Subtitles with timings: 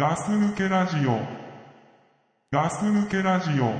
[0.00, 1.19] ガス抜けラジオ。
[2.51, 3.71] ガス抜けラジオ。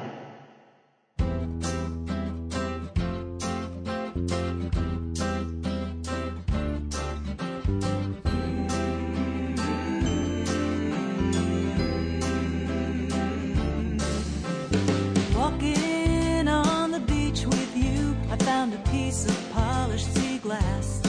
[15.34, 21.02] Walking on the beach with you, I found a piece of polished sea glass.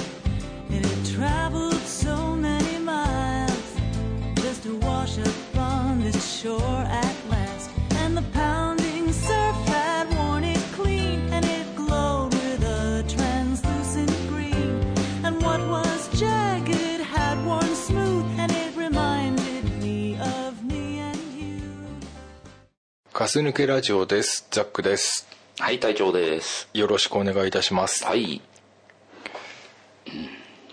[0.70, 1.70] It had traveled
[6.42, 7.70] Shore at last.
[8.02, 14.72] And the pounding surf had worn it clean, and it glowed with a translucent green.
[15.24, 21.60] And what was jagged had worn smooth, and it reminded me of me and you.
[23.12, 25.28] ガス抜けラジオですザックです
[25.60, 26.68] はい、隊長です。
[26.72, 28.40] よろしくお願いいたしますはい。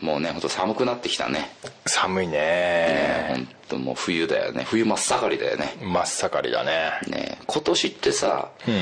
[0.02, 1.52] うんもうね、ほんと寒くなってきたね。
[1.86, 4.64] 寒いねねほんともう冬だよね。
[4.68, 5.76] 冬真っ盛りだよね。
[5.82, 8.74] 真っ盛りだねね今年ってさ、うん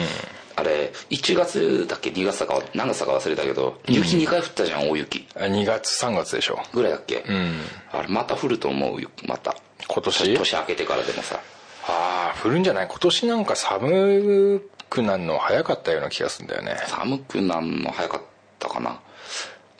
[0.59, 5.27] あれ、1月だっけ ?2 月だか何月だか忘れたけど、雪2回降ったじゃん、大雪。
[5.35, 7.23] あ2月3月でしょぐらいだっけ？
[7.27, 9.55] うんあれ、また降ると思うよ、また。
[9.87, 10.33] 今年？
[10.35, 11.39] 年明けてからでもさ。
[11.87, 12.87] ああ降るんじゃない？
[12.87, 18.21] 今年なんか寒くなるの早かったような気がするんだよね寒くなるの早かっ
[18.57, 18.99] たかな。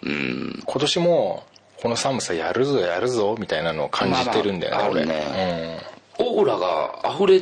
[0.08, 0.64] うん。
[0.66, 1.44] 今年も
[1.82, 5.02] この寒さやるぞやるぞみたいなのを感じてるんだよね、まあまあ俺。
[5.02, 5.80] あるね。
[6.20, 7.42] オーラが溢れ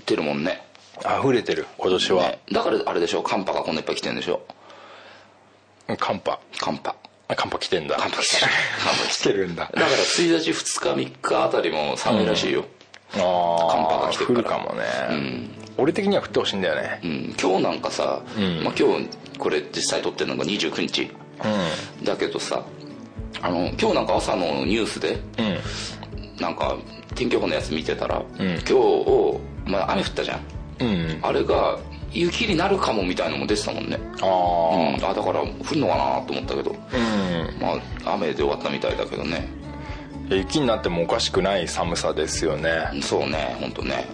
[0.00, 0.60] てるもんね。
[0.60, 0.66] うん
[0.98, 2.38] 溢れてる今年は、ね。
[2.52, 4.40] だからあれでしょ寒波がこんないっぱい来てんでしょ。
[5.98, 6.40] 寒波。
[6.58, 6.94] 寒波。
[7.28, 7.96] あ寒波来てんだ。
[7.98, 8.52] 寒波来てる。
[8.78, 9.64] 寒 波来てるんだ。
[9.64, 12.64] だから1日2日3日あたりも寒いらしいよ、
[13.14, 14.58] ああ寒波が来て降るから。
[14.58, 14.86] るかもね、
[15.76, 17.00] 俺的には降ってほしいんだよね。
[17.04, 17.36] うん。
[17.40, 18.22] 今日なんかさ、
[18.62, 21.10] まあ、今日これ実際撮ってるのが29日
[22.02, 22.62] だけどさ
[23.42, 25.46] あの今日なんか朝のニュースでうん。
[25.46, 25.56] うん
[26.40, 26.76] なんか
[27.14, 30.40] 天気予報のやつ見てたら、今日、まあ、雨降ったじゃん。
[30.80, 31.18] うん。
[31.22, 31.78] あれが
[32.12, 33.98] 雪になるかもみたいのも出てたもんね。
[34.20, 36.76] あうん、あだから降るのかなと思ったけど。
[36.92, 37.58] あうん。
[37.58, 39.48] まあ雨で終わったみたいだけどね。
[40.28, 42.90] 雪になってもおかしくない寒さですよね。
[43.00, 44.06] そうね本当ね。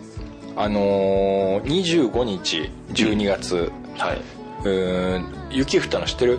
[0.55, 4.21] あのー、25日12月、はい。
[4.65, 6.39] うーん雪降ったの知ってる？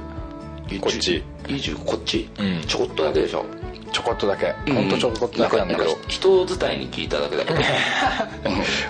[0.79, 1.23] こっち。
[1.43, 2.61] 20こっち、うん。
[2.61, 3.45] ちょこっとだけでしょ。
[3.91, 4.51] ちょこっとだけ。
[4.71, 5.97] ほんとちょこっとだけなんだけど。
[6.07, 7.59] 人伝いに聞いただけだけど。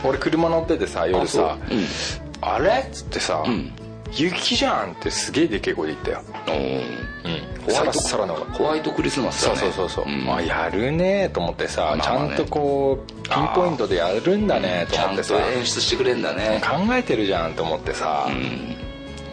[0.06, 1.58] 俺車乗っててさ夜さ。
[1.62, 1.78] あそう。
[1.78, 1.86] うん
[2.42, 3.72] 「あれ?」っつってさ、ん。
[4.14, 6.22] 雪じゃん」ってすげえでけえ声で言ったよ。
[6.48, 7.74] うん。
[7.74, 8.36] サラッサラの。
[8.54, 9.58] ホワイトクリスマスだね。
[9.58, 10.34] そうそうそうそう、ん。
[10.34, 12.36] あやるねと思ってさ、まあまあね。
[12.36, 16.62] ちゃんとこうピンポイントでやるんだねとちゃんと思ってさ、演出してくれんだね。
[16.64, 18.83] 考えてるじゃんと思ってさ、うん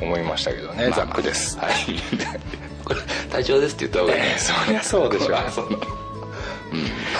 [0.00, 1.72] 思いましたけどね、まあザックです、はい。
[2.84, 3.00] これ
[3.30, 4.36] 隊長ですって言った方がいいね。
[4.38, 5.30] そりゃそうでしょう。
[5.32, 5.40] な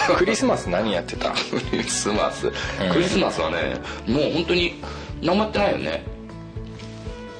[0.08, 1.30] の クリスマス何やってた？
[1.30, 1.36] ク
[1.76, 2.50] リスマス、
[2.92, 3.76] クリスマスはね
[4.06, 4.82] もう本当に
[5.22, 6.04] 何もやってないよね。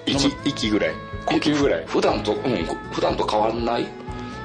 [0.06, 0.91] 息息ぐらい？
[1.27, 1.84] 呼吸ぐらい？
[1.87, 3.87] 普段とうん普段と変わらない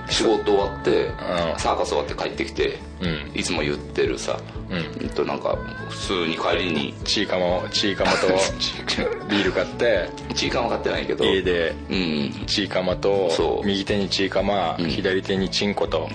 [0.10, 1.14] 仕事終わって、ん。
[1.58, 3.40] サーカス終わって帰ってきて、うん。
[3.40, 4.40] いつも言ってるさ、
[4.70, 5.10] うん。
[5.10, 5.58] となんか
[5.90, 8.28] 普通に帰りにチーカマチーカマと
[9.30, 12.46] ビール買ってチーカン分かってないけど家でうん。
[12.46, 16.10] チーカマと右手にチーカマ、左手にチンコと。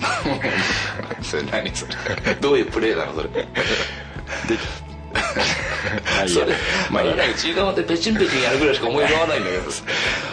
[1.21, 2.35] それ何それ。
[2.39, 3.29] どういうプレーなのそれ
[5.13, 6.43] まあいいや。
[6.43, 6.55] それ
[6.89, 7.15] まあいいや。
[7.15, 8.51] なんかチーカンってペチンペチンや。
[8.51, 9.43] るぐらいしか思い浮かばないん。
[9.43, 9.83] だけどさ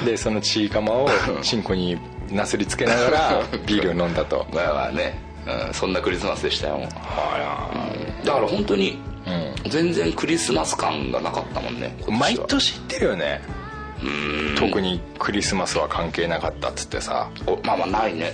[0.04, 1.08] でそのチーカマを
[1.42, 1.98] チンコに
[2.30, 4.46] なすりつけながら ビールを飲んだと。
[4.52, 6.80] まあまあね、うん、そんなクリスマスでしたよ。
[6.94, 7.70] あ
[8.24, 9.32] だから本当にら
[9.64, 9.70] うん。
[9.70, 13.40] 全然クリスマス感がなかったもんね毎年言ってるよね。
[14.56, 17.28] 特にクリスマスは関係なかったっつってさ。
[17.46, 18.32] おまあまあないね。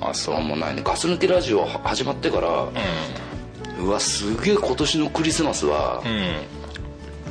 [0.00, 0.34] あそう。
[0.34, 0.82] なんもないね。
[0.84, 2.72] ガス抜けラジオ始まってから、う
[3.86, 6.08] わすげえ今年のクリスマスはう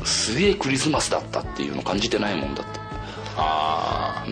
[0.04, 2.80] んすげえクリスマスだったっていうの感じてないもんだって。
[3.36, 4.28] ああ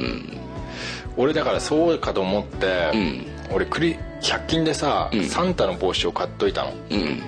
[1.18, 3.26] 俺だからそうかと思って、ん。
[3.54, 5.26] 俺クリ100均でさ、ん。
[5.26, 6.74] サンタの帽子を買っといたの。
[6.90, 7.22] うん。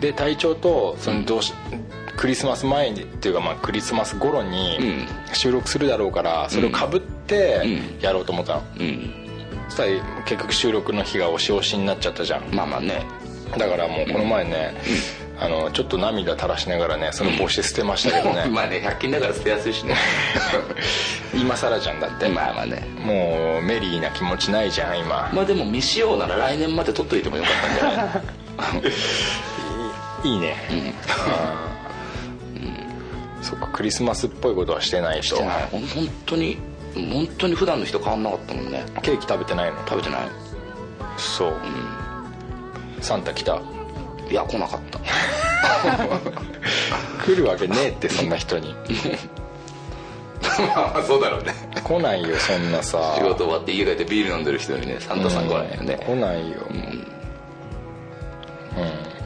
[0.00, 1.52] で隊長とそのどうし、
[2.16, 5.34] クリスマス前にっていうかまあクリスマス頃にうん。
[5.34, 8.00] 収録するだろうからそれをかぶってうん。
[8.00, 9.10] やろうと思ったの、うん。
[9.68, 12.54] そしたら結局収録の日が押し押しになっちゃったじゃん。
[12.54, 13.04] まあまあね
[13.58, 14.74] だからもうこの前ね、
[15.38, 19.96] あのちょっと涙垂らしながらねその帽子捨てましたけどね、 まあね100均だから捨てやすいしね。
[21.34, 22.28] 今更じゃんだって。
[22.28, 22.86] まあまあね。
[22.98, 25.30] もうメリーな気持ちないじゃん今。
[25.32, 28.04] まあでも未使用なら来年まで取っといてもよかったんじゃ
[28.84, 30.28] ない？
[30.32, 30.56] いいね。
[30.70, 30.94] うん。
[33.42, 35.22] そっかクリスマスっぽいことはしてないと。
[35.22, 35.68] してない。
[35.70, 35.82] 本
[36.26, 36.58] 当に
[36.94, 38.84] 本当に普段の人変わんなかったもんね。
[39.02, 39.76] ケーキ食べてないの？
[39.88, 40.20] 食べてない。
[41.16, 41.54] そう、
[43.00, 43.60] サンタ来た。
[44.30, 45.00] いや来なかった。
[47.24, 48.74] 来るわけねえってそんな人に。
[50.74, 51.54] まあそうだろうね。
[51.82, 53.14] 来ないよそんなさ。
[53.16, 56.58] 仕事終わって家帰ってビール飲んでる人にねサンタさん来ないよね、来ないよ、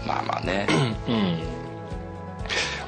[0.06, 0.66] まあまあね。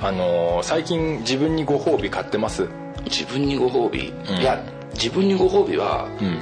[0.03, 2.69] あのー最近自分にご褒美買ってます？
[3.05, 4.41] 自分にご褒美、ん。
[4.41, 4.61] いや
[4.95, 6.39] 自分にご褒美は、うん。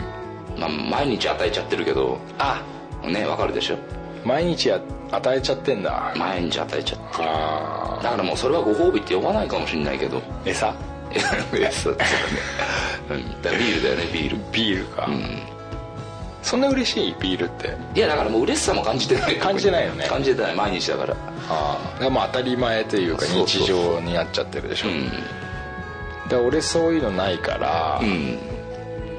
[0.61, 2.63] まあ、毎日与えちゃってるけどあ
[3.05, 3.77] ねわかるでしょ
[4.25, 4.81] 毎日や
[5.11, 6.13] 与えちゃってんだ。
[6.17, 7.29] 毎日与えちゃってる。
[7.29, 10.19] あだからもうそれはご褒美って呼ばないかもしれないけど。
[10.45, 10.75] ー餌
[11.57, 12.11] いやそうそうだね、
[13.11, 14.37] うん、だからビールだよねビール。
[14.51, 15.09] ビールか、
[16.43, 17.77] そんな嬉しいビールって？
[17.95, 19.37] いやだからもう嬉しさも感じてない。
[19.37, 20.07] 感じてないよね。
[20.09, 20.55] 感じてない。
[20.55, 21.15] 毎日だから。
[21.49, 24.89] ああでも当たり前というか日常になっちゃってるでしょ。
[24.89, 25.09] うん。
[26.29, 28.39] で俺そういうのないから、うん。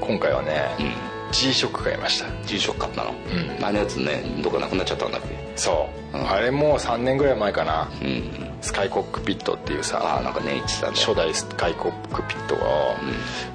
[0.00, 0.92] 今回はね、ん
[1.38, 2.26] G ショック買いました。
[2.46, 3.14] G ショック買ったの、ん。
[3.60, 5.28] 前のやつねどっかなくなっちゃったんだっけ？
[5.56, 6.30] そう、うん。
[6.30, 8.50] あれもう3年ぐらい前かな、うん。
[8.62, 10.96] スカイコックピットっていうあさあなんかね言ってたね。
[10.96, 12.96] 初代スカイコックピットを、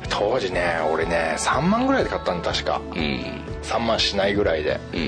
[0.09, 2.79] 当時ね俺ね3万ぐらいで買ったんだ確か。
[2.91, 3.41] うん。
[3.63, 4.79] 3万しないぐらいで。
[4.93, 4.99] うん。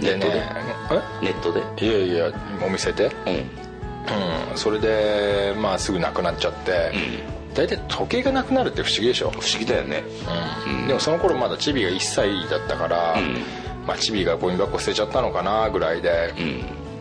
[0.00, 1.02] ネでねットで？
[1.22, 1.62] ネットで？
[1.86, 3.06] えいやいやお店で。
[3.26, 3.32] うん。
[3.34, 4.56] うん。
[4.56, 6.92] それでまあすぐなくなっちゃって、
[7.56, 10.04] 大体時計がなくなるって不思議でしょ、不思議だよね。
[10.68, 10.86] うん。
[10.88, 13.42] でもその頃まだチビが1歳だったから、ん。
[13.86, 16.42] まあ、チビがゴミ箱捨てちゃったのかなぐらいで、う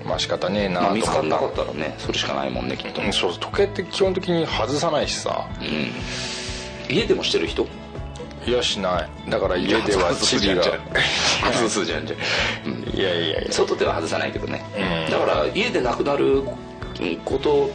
[0.05, 0.07] ん。
[0.07, 1.95] まあ仕方ねえなまあと見つかんなか思っったらね。
[1.97, 3.01] それしかないもんねきっと。
[3.01, 3.13] たうん。
[3.13, 5.45] そう時計って基本的に外さないしさ。
[6.89, 7.67] 家でもしてる人？
[8.47, 9.29] いやしない。
[9.29, 10.63] だから家ではチビが。
[11.51, 12.97] 外すじゃんじゃん、うん。
[12.97, 13.51] いやいやいや。
[13.51, 15.11] 外では外さないけどね、うん。
[15.11, 16.43] だから家でなくなる
[17.25, 17.71] こと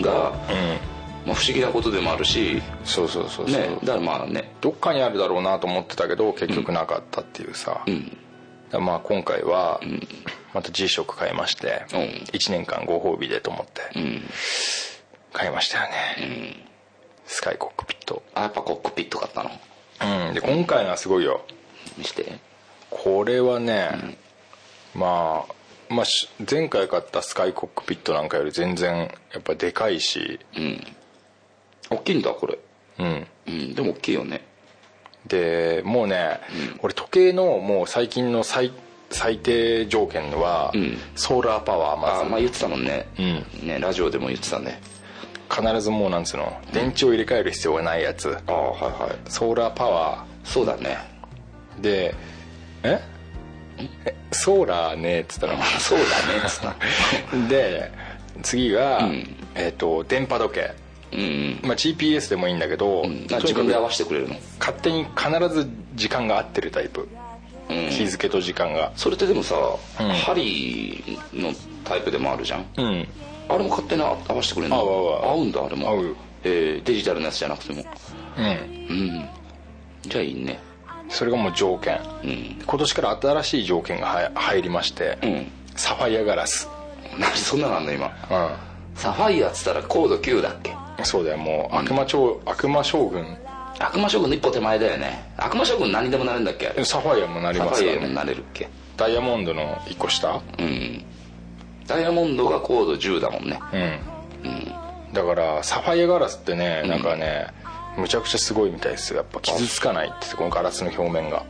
[0.00, 0.89] が、うん
[1.30, 4.52] まあ、不思議なことでもあるしそうそうそうそう、ねだからまあね。
[4.60, 8.84] どっかにあるだろうなと思ってたけど結局なかったっていうさ、うん。
[8.84, 9.80] まあ今回は
[10.52, 12.00] また G ショック買いまして、うん。
[12.32, 14.22] 1年間ご褒美でと思ってうん。
[15.32, 16.56] 買いましたよね、
[17.26, 18.24] スカイコックピット。
[18.34, 19.50] あやっぱコックピット買ったの？
[20.28, 20.34] うん。
[20.34, 21.44] で今回のはすごいよ。
[21.96, 22.40] にして。
[22.90, 24.18] これはね、
[24.96, 30.84] まあまあし前回買ったスカイコックピットなんかより全然やっぱでかいしうん
[31.90, 32.58] 大きいんだこれ。
[32.98, 33.26] うん。
[33.46, 34.44] うんでも大きいよね。
[35.26, 36.40] でもうね、
[36.82, 38.72] 俺時計のもう最近の最
[39.10, 40.96] 最低条件は、ん。
[41.16, 42.20] ソーラーパワーまず。
[42.22, 43.22] あまあ言ってたもんね,、う
[43.64, 43.66] ん。
[43.68, 44.80] ねラジオでも言ってたね。
[45.52, 48.36] 必ずもうなんつうの電池を入れ替える必要がないやつ。
[48.46, 49.30] ああはいはい。
[49.30, 50.96] ソーラーパワそうだね。
[51.78, 52.14] ーで
[52.84, 53.00] え？
[54.04, 56.08] えソーラーねっつったらそうだね
[56.46, 56.76] っつった。
[57.48, 57.90] で
[58.42, 59.26] 次が、ん。
[59.56, 60.79] えっと電波時計、うん
[61.62, 64.36] まあ、GPS でもいいんだけど、自分で合わせてくれるの？
[64.58, 67.08] 勝手に必ず時間が合ってるタイプ、
[67.68, 67.88] うん。
[67.88, 68.92] 日付と時間が。
[68.96, 70.08] それってでもさ、ん。
[70.24, 71.02] 針
[71.32, 71.52] の
[71.84, 72.66] タイプでもあるじゃん？
[72.76, 73.08] うん。
[73.48, 74.76] あれも勝手に合わせてくれるの？
[74.78, 75.88] 合うんだあれも。
[75.88, 76.16] 合う。
[76.44, 77.84] えーデジタルのやつじゃなくても。
[78.38, 78.44] うん。
[78.44, 79.28] うん。
[80.02, 80.60] じゃあいいね。
[81.08, 81.98] それがもう条件。
[82.22, 82.62] うん。
[82.64, 85.46] 今年から新しい条件がは入りまして、うん。
[85.74, 86.68] サファイアガラス。
[87.18, 88.06] 何そんなのあんの今？
[88.06, 88.10] う
[88.94, 90.72] サファイアっつったら高度9だっけ？
[90.72, 93.36] んそうだよもう悪魔超悪魔将軍。
[93.78, 95.32] 悪魔将軍の一歩手前だよね。
[95.36, 96.68] 悪魔将軍何でもなるんだっけ？
[96.68, 98.68] あれサファイアもなりサファイアもなれるっけ？
[98.96, 100.40] ダイヤモンドの一個下？
[100.58, 101.04] うん。
[101.86, 103.58] ダイヤモンドが高度10だもんね。
[104.44, 104.72] うん、
[105.12, 107.46] だからサファイアガラスってねなんかね、
[107.96, 109.18] むちゃくちゃすごいみたいですよ。
[109.18, 111.44] やっぱ傷つかないってこのガラスの表面が。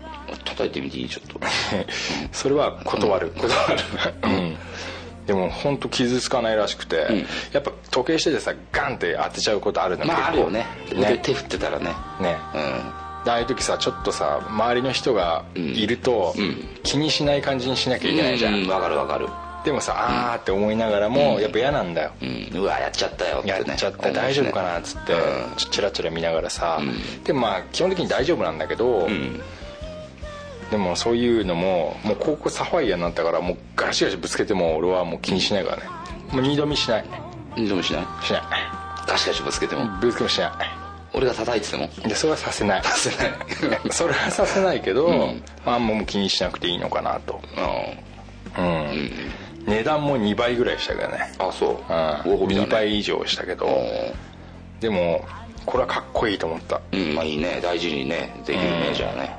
[0.45, 1.41] 叩いてみていいちょっと。
[2.31, 3.55] それは断る、断る。
[4.23, 4.57] うん
[5.31, 10.67] でも本当傷つかないらしくて、やっぱ時計しててさガンって当てちゃうことあるのまああるよね。
[10.91, 11.85] 腕ね手振ってたらね。
[12.21, 12.37] ね。
[12.53, 12.59] う
[13.23, 13.25] ん。
[13.25, 16.35] でああいう時さちょっとさ周りの人がいると、
[16.83, 19.29] 気にしない感じにしなきゃいけないじゃん、うんわかるわかる。
[19.65, 22.59] でもさあーって思いながらも、やっぱ嫌なんだよ、うん。
[22.59, 23.53] うわやっちゃったよってね。
[23.69, 25.55] やっちゃって大丈夫かなっつって、うん。
[25.57, 26.81] ちょチラチラ見ながらさ、
[27.23, 29.41] でもまあ基本的に大丈夫なんだけど、うん
[30.71, 35.83] でもそういうのももう高校サファイアになったからもうガシガシぶつけても俺はもう気にしないからね。
[36.33, 37.05] もう二度見しない。
[37.57, 38.25] でもしない？
[38.25, 38.43] しない。
[39.07, 39.87] ガシガシぶつけても？
[40.01, 40.57] ぶつけもしな
[41.13, 41.85] 俺が叩いてても？
[42.05, 42.83] いでそれはさせない。
[42.85, 43.33] させない。
[43.91, 45.43] それはさせないけど、ん。
[45.67, 47.41] まあもう気にしなくていいのかなと。
[48.57, 49.11] ううん、
[49.67, 51.17] 値段も2倍ぐらいしたけどね。
[51.17, 51.71] んあそう。
[51.71, 51.77] うん。
[52.33, 52.67] 2ご褒美だね。
[52.71, 53.67] 倍以上したけど。
[54.81, 55.25] でも
[55.67, 56.81] これはかっこいいと思った。
[56.93, 57.59] うんまあいいね。
[57.61, 59.37] 大事にねできるねじゃあね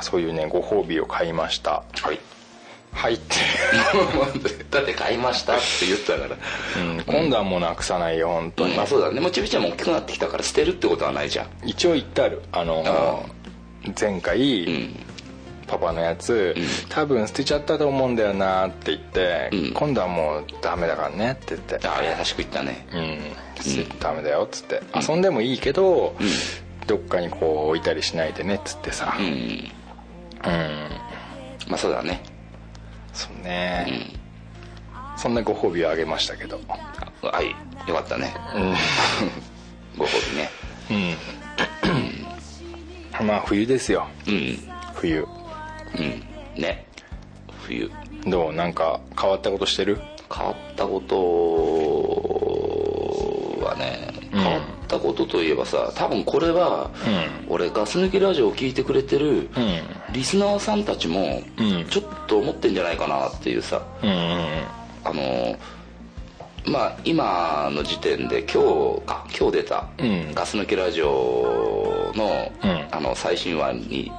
[0.00, 1.82] そういうねご褒美を買いました。
[2.02, 2.18] はい。
[2.92, 3.34] はいって、
[4.70, 6.82] だって買いましたって言ったから。
[6.82, 9.20] うん、今度はもうなくさないよ本当に、まあそうだね。
[9.20, 11.46] もうちびちゃんも大きくなってきたから捨てるってことはないじゃん。
[11.64, 12.42] 一応言ってある。
[12.52, 15.06] あのあ前回、うん。
[15.66, 16.54] パパのやつ、
[16.88, 19.72] 多分捨てちゃったと思うんだよなって言って、うん。
[19.72, 23.18] 今度はもうダメだからねって言ってあ優しく言ったねうん
[23.62, 26.14] 捨てダメだよっつって、遊んでもいいけど、
[26.86, 29.16] どっかにこう置いたりしないでねっつってさ。
[29.18, 29.70] うんうん、
[31.68, 32.22] まあそうだね。
[33.12, 34.10] そうね、
[35.16, 36.60] そんなご褒美をあげましたけど。
[36.68, 37.54] あはい。
[37.88, 38.34] よかったね。
[39.96, 40.50] ご褒美ね。
[43.20, 43.26] うん。
[43.26, 44.06] まあ冬ですよ。
[44.28, 44.58] うん。
[44.94, 45.26] 冬。
[45.96, 46.22] うん。
[46.60, 46.86] ね。
[47.62, 47.90] 冬。
[48.26, 48.52] どう？
[48.52, 49.98] なんか変わったことしてる？
[50.34, 51.16] 変わったこと
[53.64, 56.90] はねうん変わったことといえばさ多分これは、
[57.48, 59.48] 俺ガス抜きラジオを聞いてくれてるうん。
[60.12, 61.86] リスナーさんたちもうん。
[61.88, 63.82] ちょっと思ってんじゃないかなっていうさ。
[64.02, 64.16] うんうん
[65.04, 65.56] あの
[66.68, 68.60] まあ今の時点で今
[68.96, 70.34] 日か今日出たうん。
[70.34, 72.86] ガス抜きラジオの,、うん。
[72.90, 74.10] あの最新話に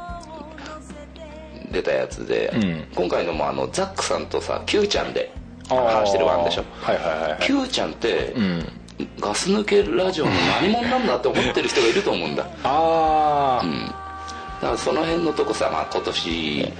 [1.71, 2.88] 出たやつで、うん。
[2.95, 5.29] 今回のもあのザックさんとさ Q ちゃんで
[5.67, 6.63] 話してるワンでしょ。
[6.81, 7.43] はいはい。
[7.43, 8.71] Q ちゃんって、うん
[9.19, 12.47] ガス抜けラジオの何者なんだって思ってる人がいると思うんだ。
[12.63, 13.65] ああ、
[14.61, 16.73] だからその辺のとこさ、まあ、今年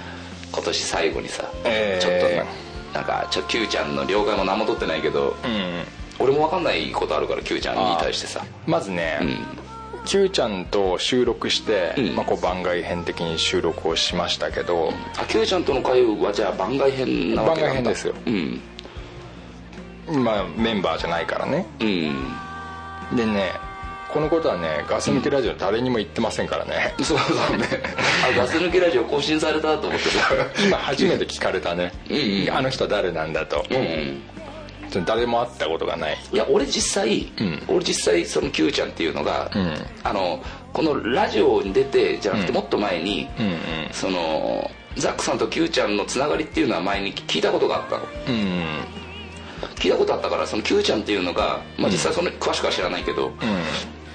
[0.52, 2.06] 今年最後にさ、えー。
[2.06, 5.84] ちょっとななんかちょ Q ちゃんの了解も何も取ってないけど、うん。
[6.20, 8.44] 俺も分かんないことあるから Q ちゃんに対してさ。
[8.66, 9.38] まずね、うん。
[10.06, 12.16] Q ちゃんと収録して、うん。
[12.16, 17.76] まあ、こう番外編的に収録をしましたけど、あ Q ちゃんとの会話じゃあ番外編なわけなんだ。
[17.76, 18.16] 番外編ですよ。
[18.26, 18.62] うん
[20.08, 21.66] まあメンバーじゃないからね。
[21.80, 23.16] うん。
[23.16, 23.52] でね
[24.12, 27.66] このことはねガス抜けラジオ誰にも言ってませんからね、そうそうね。
[28.26, 30.30] あガス抜けラジオ更新されたと思ってさ
[30.66, 31.92] 今初めて聞かれたね。
[32.10, 32.50] うんうん。
[32.52, 34.22] あの人誰なんだと、うん
[35.06, 36.18] 誰も会ったことがない。
[36.32, 37.62] いや俺実際、ん。
[37.68, 39.86] 俺実際その Q ちゃんっていうのが、ん。
[40.04, 40.42] あの
[40.74, 43.58] このラジオに出てじゃなくてもっと前に、うんうん。
[43.92, 48.04] そのザックさんと Q ちゃんのつながりっていうのは前に聞いたことがあったの。
[48.28, 49.07] うん
[49.76, 53.32] 聞いたことあったからその Q ちゃんっていうのが、まあ、実際その詳しくは知らないけど、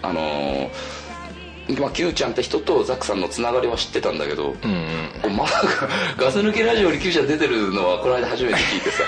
[0.02, 0.68] あのー
[1.78, 5.36] まあ、Q ちゃんって人とザックさんのつながりは知ってたんだけど、うんうん。
[5.36, 9.04] まさかガス抜けラジオに Q ちゃん出てるのはこの間初めて聞いてさ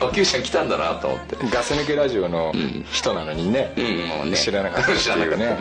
[0.06, 1.36] あ Q ちゃん来たんだなと思って。
[1.50, 2.52] ガス抜けラジオの
[2.92, 4.36] 人なのにね、うんもうね。
[4.36, 5.46] 知らなかったっていうね。
[5.46, 5.56] ね。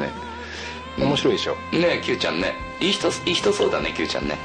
[0.97, 2.53] 面白いでしょ、ねえ Q ちゃんね。
[2.79, 4.37] いい人いい人そうだね Q ちゃんね。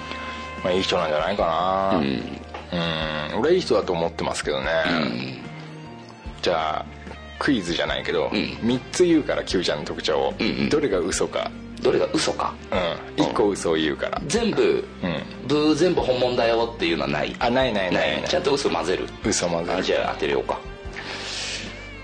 [0.62, 1.98] まあ、いい人なんじゃないかな。
[1.98, 2.40] うん
[2.74, 3.38] うん。
[3.40, 5.42] 俺はいい人だと思ってますけどね、
[6.42, 6.86] じゃあ
[7.38, 8.30] クイズじゃないけど、ん。
[8.30, 10.68] 3つ言うから Q ちゃんの特徴を、んうん。
[10.68, 11.50] どれが嘘か、
[11.82, 12.54] どれが嘘か。
[13.16, 14.84] うん、1個嘘を言うから、全部、
[15.46, 17.36] ブー全部本物だよっていうのはない。
[17.38, 18.28] あないないないない。
[18.28, 19.06] ちゃんと嘘混ぜる。
[19.24, 19.78] 嘘混ぜる。
[19.78, 20.58] あじゃあ当てようか。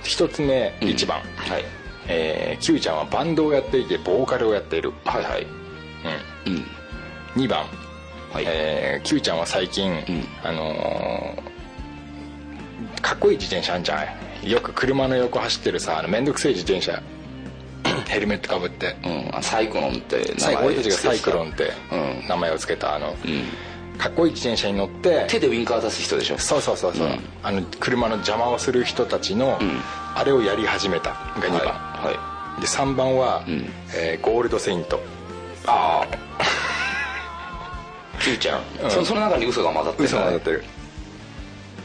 [0.05, 1.65] 1つ目、1番、はい。
[2.09, 5.47] えー、Q ちゃんはバンドをやっていてボーカルをやっている、はいはい。
[6.47, 6.67] うん。
[7.43, 7.65] 2番、
[8.33, 10.05] はい、えー、Q ちゃんは最近、ん。
[10.43, 11.51] あのー
[13.03, 14.07] かっこいい自転車あんじゃ
[14.45, 17.03] んよく車の横走ってるさあの面倒くせえ自転車。
[18.09, 18.95] ヘルメットかぶって。
[19.05, 22.29] うん、あサイクロンって最後俺たちがサイクロンンってうん。
[22.29, 23.45] 名前を付けたあの、うん。
[23.99, 26.39] かっこいい自転車に乗って手でウインカー出す人でしょ？
[26.39, 27.21] そうそうそうそう、うん。
[27.43, 29.83] あの車の邪魔をする人たちの、ん。
[30.15, 32.13] あれをやり始めたが2番、はい、は
[32.59, 33.71] い、で3番は、ん。
[33.95, 35.01] えーゴールドセイント。
[35.67, 36.07] ああ
[38.21, 40.05] Q ちゃん、そその中に嘘が混ざってる。
[40.05, 40.65] 嘘が当ってる。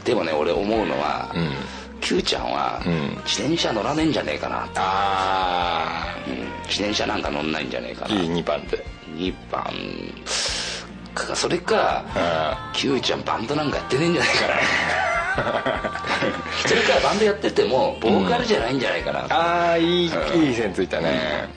[0.04, 1.50] でもね俺思うのは、うん
[2.00, 2.52] Q ちゃん。
[2.52, 2.90] は、ん
[3.24, 6.34] 自転車乗らねえんじゃねえかな、あうん、
[6.68, 8.14] 自転車なんか乗んないんじゃねえかな。
[8.14, 8.84] あいい2番で。
[9.16, 9.64] 2番。
[11.14, 14.54] かそれかあ Q ちゃんバンドなんかやってねえんじゃないかな。
[16.66, 21.48] それからバンドやっててもボーカルじゃないんじゃないかな、ああいい、いい線ついたね、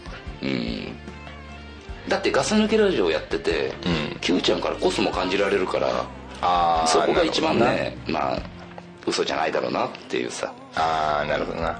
[2.09, 3.71] だってガス抜けラジオやってて、
[4.21, 5.87] Q ちゃんからコスモ感じられるから
[6.41, 8.39] ああそこが一番ねまあ
[9.05, 10.53] 嘘じゃないだろうなっていうさ。
[10.75, 11.79] ああなるほどな。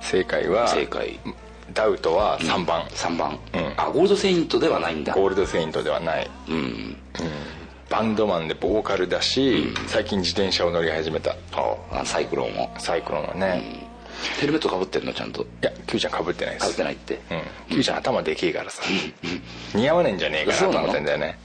[0.00, 1.18] 正解は正解。
[1.72, 3.72] ダウトは3番、3番、うん。
[3.76, 5.14] あゴールドセイントではないんだ。
[5.14, 6.30] ゴールドセイントではない。
[6.48, 6.96] うん。
[7.88, 11.36] バンドマンでボーカルだし、最近自転車を乗り始めた。
[11.52, 12.70] あサイクロンを。
[12.78, 13.86] サイクロンはね、
[14.40, 15.12] ヘルメットかぶってんの？
[15.12, 15.42] ちゃんと。
[15.42, 16.62] いや Q ちゃんかぶってないです。
[16.62, 17.20] かぶってないって。
[17.70, 17.76] うん。
[17.76, 18.82] Q ちゃん頭でけえからさ。
[19.74, 21.38] 似合わねえんじゃねえかなと思ってんだよね。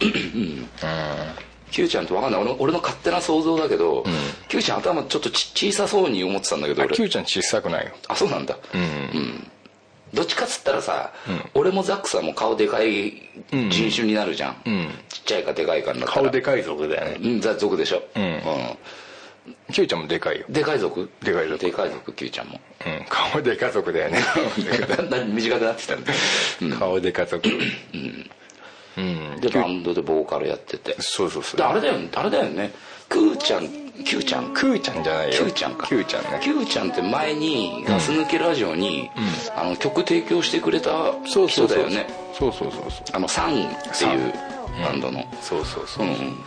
[1.71, 2.41] Q ちゃんって分かんない。
[2.41, 4.05] 俺の俺の勝手な想像だけど、
[4.47, 7.91] Q ちゃん頭ちょっとち小さそうに思ってたんだけど Q ちゃん小さくないよ。
[8.07, 8.57] あそうなんだ。
[8.73, 9.47] うん、うん。
[10.13, 11.11] どっちかっつったらさ、
[11.53, 14.89] 俺もザックさんも顔でかい人種になるじゃん、ん。
[15.09, 16.21] ちっちゃいかでかいかになったら。
[16.21, 17.29] 顔でかい族だよね。
[17.29, 18.01] うんザ族でしょ。
[18.15, 18.23] うん。
[18.23, 18.27] う
[19.71, 20.45] Q ちゃんもでかいよ。
[20.47, 21.09] んでかい族？
[21.21, 21.65] でかい族。
[21.65, 22.59] でかい族 Q ちゃんも。
[22.85, 24.19] うん顔でか族だよね。
[24.97, 26.13] だんだん短くなってきたんだ、
[26.61, 26.71] うん。
[26.71, 27.49] 顔でか族。
[28.97, 29.39] うん。
[29.39, 30.95] でバンドでボーカルやってて。
[30.99, 31.57] そうそうそう。
[31.57, 32.09] であれだよね。
[32.15, 32.71] あれだよね。
[33.09, 33.67] クーちゃん
[34.03, 34.53] キューちゃん。
[34.53, 35.33] クーちゃんじゃないよ。
[35.33, 35.87] キューちゃんか。
[35.87, 36.39] キューちゃんね。
[36.41, 39.09] キューちゃんって前にガス抜きラジオに、
[39.55, 42.07] あの曲提供してくれたそうそうそう人だよね。
[42.37, 43.03] そうそうそうそう。
[43.13, 44.33] あのサンっていう
[44.83, 45.25] バンドの。
[45.41, 46.05] そうそうそう。
[46.05, 46.11] うん。
[46.11, 46.37] うん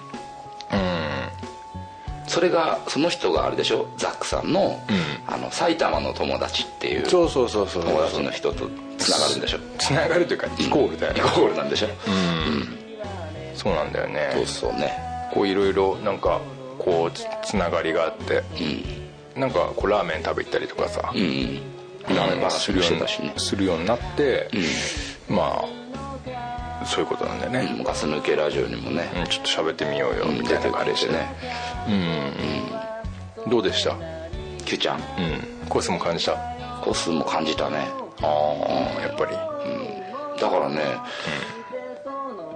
[2.31, 3.89] それがその人があれでしょ？
[3.97, 4.81] ザックさんの,、
[5.27, 7.83] あの埼玉の友達っていうそうそうそうそう。
[7.83, 9.59] 友達の人とつながるんでしょ？
[9.79, 11.19] つながるというかイコールだよね。
[11.19, 11.89] イコールなんでしょ、
[13.55, 14.31] そうなんだよね。
[14.35, 14.93] そうそうね。
[15.35, 16.41] こういろいろなんか
[16.79, 18.45] こうつつながりがあって
[19.35, 21.11] なんかこうラーメン食べ行ったりとかさ。
[21.13, 21.61] うんうん。
[22.09, 23.35] ラーメンもするようにしてたしね。
[23.37, 24.49] するようになって
[25.29, 25.65] まあ
[26.87, 27.75] そういうことなんだよね。
[27.79, 30.25] うんガス抜けラジオにもね、うんちょっと喋ってみようよ。
[30.25, 31.13] うんみたいな感じで。
[31.13, 31.29] てね。
[33.49, 33.95] どうでした？
[34.65, 34.97] キューちゃん。
[34.97, 35.03] うん。
[35.69, 36.33] コスモ感じた？
[36.33, 37.87] あコスモ感じたね。
[38.23, 39.33] あやっぱり。
[40.41, 40.81] だからね、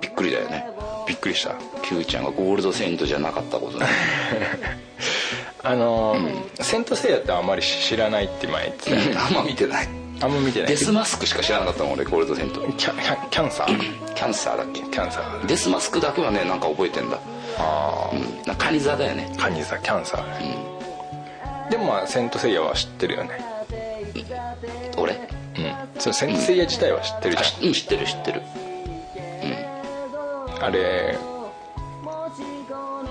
[0.00, 0.66] びっくりだよね。
[1.06, 1.54] びっくりした。
[1.82, 3.86] キューちゃんがゴールドセイントじゃなかったことね。
[5.62, 9.16] あのーセントセイヤってあんまり知らないって前言ってたよね。
[9.18, 9.88] あんま見てない
[10.24, 10.68] あんま見てない。
[10.68, 12.60] デスマスクしか知らなかったもん俺ゴールドセイント。
[12.60, 14.14] キャキャキャンサー？
[14.14, 14.80] キャンサーだっけ？
[14.80, 15.46] キャンサー。
[15.46, 17.18] デスマスクだけはねなんか覚えてんだ。
[17.58, 18.54] あうん。
[18.56, 19.30] カニ座だよね。
[19.38, 20.40] あカニさキャンサー。
[20.40, 20.56] ね
[21.70, 23.38] でもまあセントセイヤは知ってるよね。
[24.96, 25.12] 俺？
[25.12, 25.16] う
[25.60, 26.00] ん。
[26.00, 27.72] そのセントセイヤ自体は知ってるじあしうん。
[27.74, 28.42] 知ってる知ってる。
[30.56, 30.64] ゃん。
[30.64, 31.18] あれ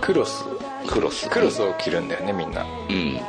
[0.01, 0.43] クロス？
[0.87, 1.29] クロス。
[1.29, 2.63] クロスを着るんだよねみんな。
[2.63, 3.19] うん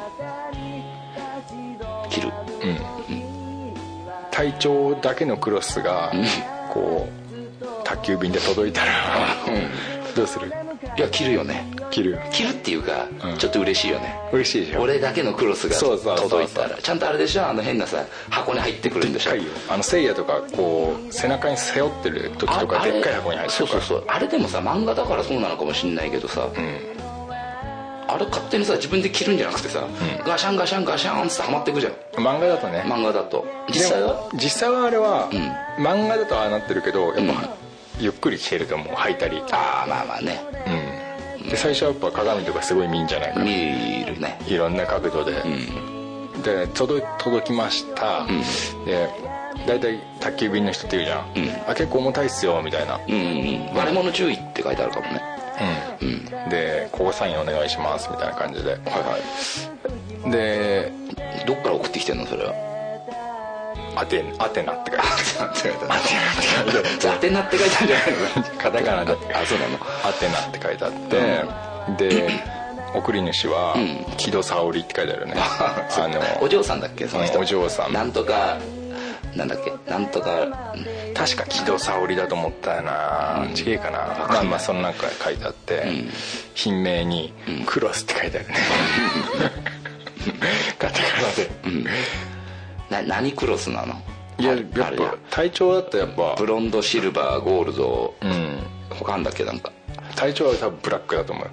[4.45, 6.13] 体調だけのクロスが
[6.71, 7.09] こ
[7.63, 8.93] う宅急便で届いたら
[10.15, 10.53] どうする？
[10.99, 11.67] いや切るよね。
[11.91, 13.39] 着る切るっていうか、うん。
[13.39, 14.15] ちょっと嬉しいよね。
[14.33, 14.83] 嬉しいでしょ？
[14.83, 16.41] 俺だけのクロスがそうそうそうそう。
[16.47, 16.77] 届いたら。
[16.77, 17.49] ちゃんとあれでしょ？
[17.49, 19.33] あの変なさ箱に入ってくるんでしょ？
[19.33, 19.55] でっかいよ。
[19.71, 23.85] あのせいやとかこう背中に背負ってる時とかでっかい箱に入ってそうるから。
[23.85, 26.49] そうそうあれでもさ漫画だからそうなのかもしんないけどさ、
[28.07, 29.87] あれ勝手にさ自分で切るんじゃなくてさ、
[30.27, 31.93] ガシャンガシャンガシャンっつってはまってくじゃん。
[32.21, 32.83] 漫画だとね。
[32.87, 33.47] 漫画だと。
[33.69, 34.29] 実際は？
[34.35, 35.31] 実際はあれは、
[35.79, 37.51] 漫画だとああなってるけどやっぱ、
[37.99, 39.43] ゆっくりしてるともう履いたり。
[39.51, 40.41] ああまあまあね。
[41.49, 43.45] で最初はやっぱ鏡とかすごい見んじゃないかな。
[43.45, 44.39] 見るね。
[44.47, 45.33] いろんな角度で、
[46.43, 48.27] で届い届きました、
[48.87, 49.09] で
[49.67, 53.15] 大体宅急便の人って言うじゃん、あ結構重たいっすよみたいな、うん。
[53.15, 53.17] う
[53.73, 53.75] ん。
[53.75, 55.23] 割れ物注意って書いてあるかもね
[56.01, 56.05] う
[56.47, 56.49] ん。
[56.51, 58.71] でここサインお願いしますみたいな感じで。
[58.71, 59.19] はいは
[60.29, 60.31] い。
[60.31, 60.93] で
[61.47, 62.55] どっから送ってきてんのそれは
[63.97, 65.07] アテアテナって書いて
[65.39, 65.99] あるアテナ。
[65.99, 69.79] って書いてあるじゃあアテナって書いてあるんじゃないのカタカナであそうなの。
[70.05, 72.31] アテナって書いてあって、で
[72.95, 73.75] 送り主は
[74.17, 75.35] 木戸沙織って書いてあるね。
[75.39, 77.07] あのお嬢さんだっけ？
[77.07, 77.37] その人。
[77.39, 77.93] うんお嬢さん。
[77.93, 78.57] なんとか
[79.37, 79.73] なんだっけ？
[79.91, 80.75] なんとか
[81.15, 83.47] 確か木戸沙織だと思ったよな。
[83.57, 84.27] 違えかな？
[84.29, 85.85] まあまあその中書いてあって、
[86.55, 87.33] 品名に
[87.67, 88.55] 「クロス」って書いてあるね。
[90.79, 90.99] カタカ
[92.91, 93.95] ナで、な何クロスなの？
[94.39, 96.35] いやあやっぱ体調だとやっぱ。
[96.39, 98.15] ブロンドシルバーゴールド。
[98.21, 98.59] うん。
[98.91, 99.45] 他あんだっけ？
[99.45, 99.71] なんか。
[100.17, 101.51] 体調は多分ブラックだと思う。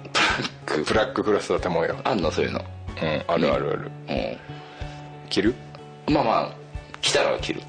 [0.84, 1.22] ブラック。
[1.22, 1.96] クロスだと思うよ。
[2.04, 2.30] あんの？
[2.30, 2.60] そういうの。
[2.60, 2.62] う
[3.04, 3.90] んあるあるある。
[4.08, 5.54] う着る？
[6.08, 6.61] んまあまあ
[7.02, 7.60] 来たら切る。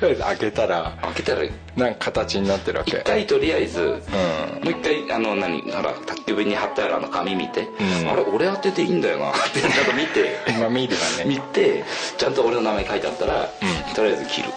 [0.00, 1.42] とりあえず開けたら開けたら
[1.76, 2.96] なんか形になってるわけ。
[2.98, 7.68] 一回とりあえず、もう一回あの何ほら宅急便に貼ってあるあの紙見て、
[8.10, 10.38] あれ俺当てていいんだよなってちゃんと見て。
[10.58, 11.84] まあ見るわ見ねて
[12.16, 13.48] ちゃんと俺の名前書いてあったら、
[13.94, 14.48] とりあえず切る。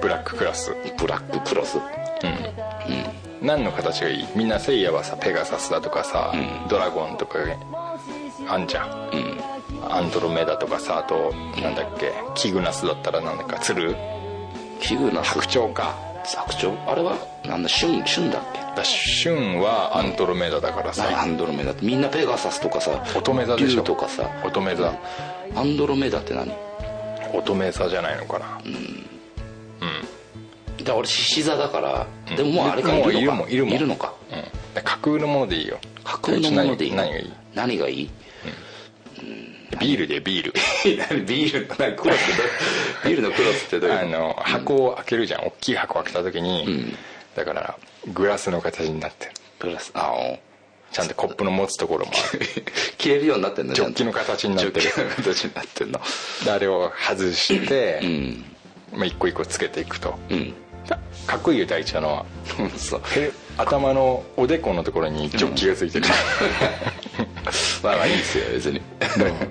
[0.00, 0.74] ブラッククロス。
[0.98, 1.78] ブラッククロス。
[3.42, 4.26] 何の形がいい？
[4.34, 6.32] みんなセイヤはさペガサスだとかさ、
[6.68, 7.38] ドラゴンとか
[8.48, 9.10] あんじゃん、
[9.90, 13.94] アンドロメダとかさあとなんだっけキグナスだったらなんだか鶴？
[14.80, 15.28] キグナス？
[15.28, 15.94] 白鳥か。
[16.24, 16.76] 白鳥？
[16.86, 17.16] あれは？
[17.44, 18.60] なんだ旬旬だっけ？
[18.76, 21.72] だシュンはアンドロメダだからなアさンドロメダ。
[21.72, 23.80] ってみんなペガサスとかさ乙女座でしょ。
[23.80, 24.30] 竜とかさ。
[24.44, 24.92] 乙女座。
[25.54, 26.52] アンドロメダって何？
[27.32, 28.46] 乙女座じゃないのかな、
[30.84, 33.26] ら俺獅子座だから、でももうあれかもういるのか？
[33.26, 33.74] いるもんいるもん。
[33.74, 34.14] いるのか？
[34.30, 35.78] うん、で架空のものでいいよ。
[36.04, 36.98] 架空のものでいいの？
[36.98, 37.32] 何がいい？
[37.54, 38.10] 何がいい？
[39.80, 40.54] ビールでビール。
[41.10, 42.42] 何 ビール何クロスって
[43.08, 45.46] ビールのクロスってどういうあの箱を開けるじゃん。
[45.46, 46.94] 大きい箱開けた時に、
[47.34, 47.78] だから
[48.12, 49.32] グラスの形になってる。
[49.58, 49.90] クロス。
[49.94, 50.38] あお
[50.92, 52.40] ちゃんとコップの持つところもある。
[52.96, 54.80] 切れるようになってんのジョッキの形になってる。
[54.82, 56.00] ジョッキの形になってんの。
[56.44, 58.44] であれを外して、うん。
[58.92, 60.18] まあ、一個一個つけていくと。
[60.30, 60.54] うん
[61.26, 62.24] かっこいいよ第一あの
[62.76, 63.00] そう。
[63.16, 66.06] へ頭のおでこのところにジョッキがついてる、
[67.82, 68.82] まあまあいいですよ別に。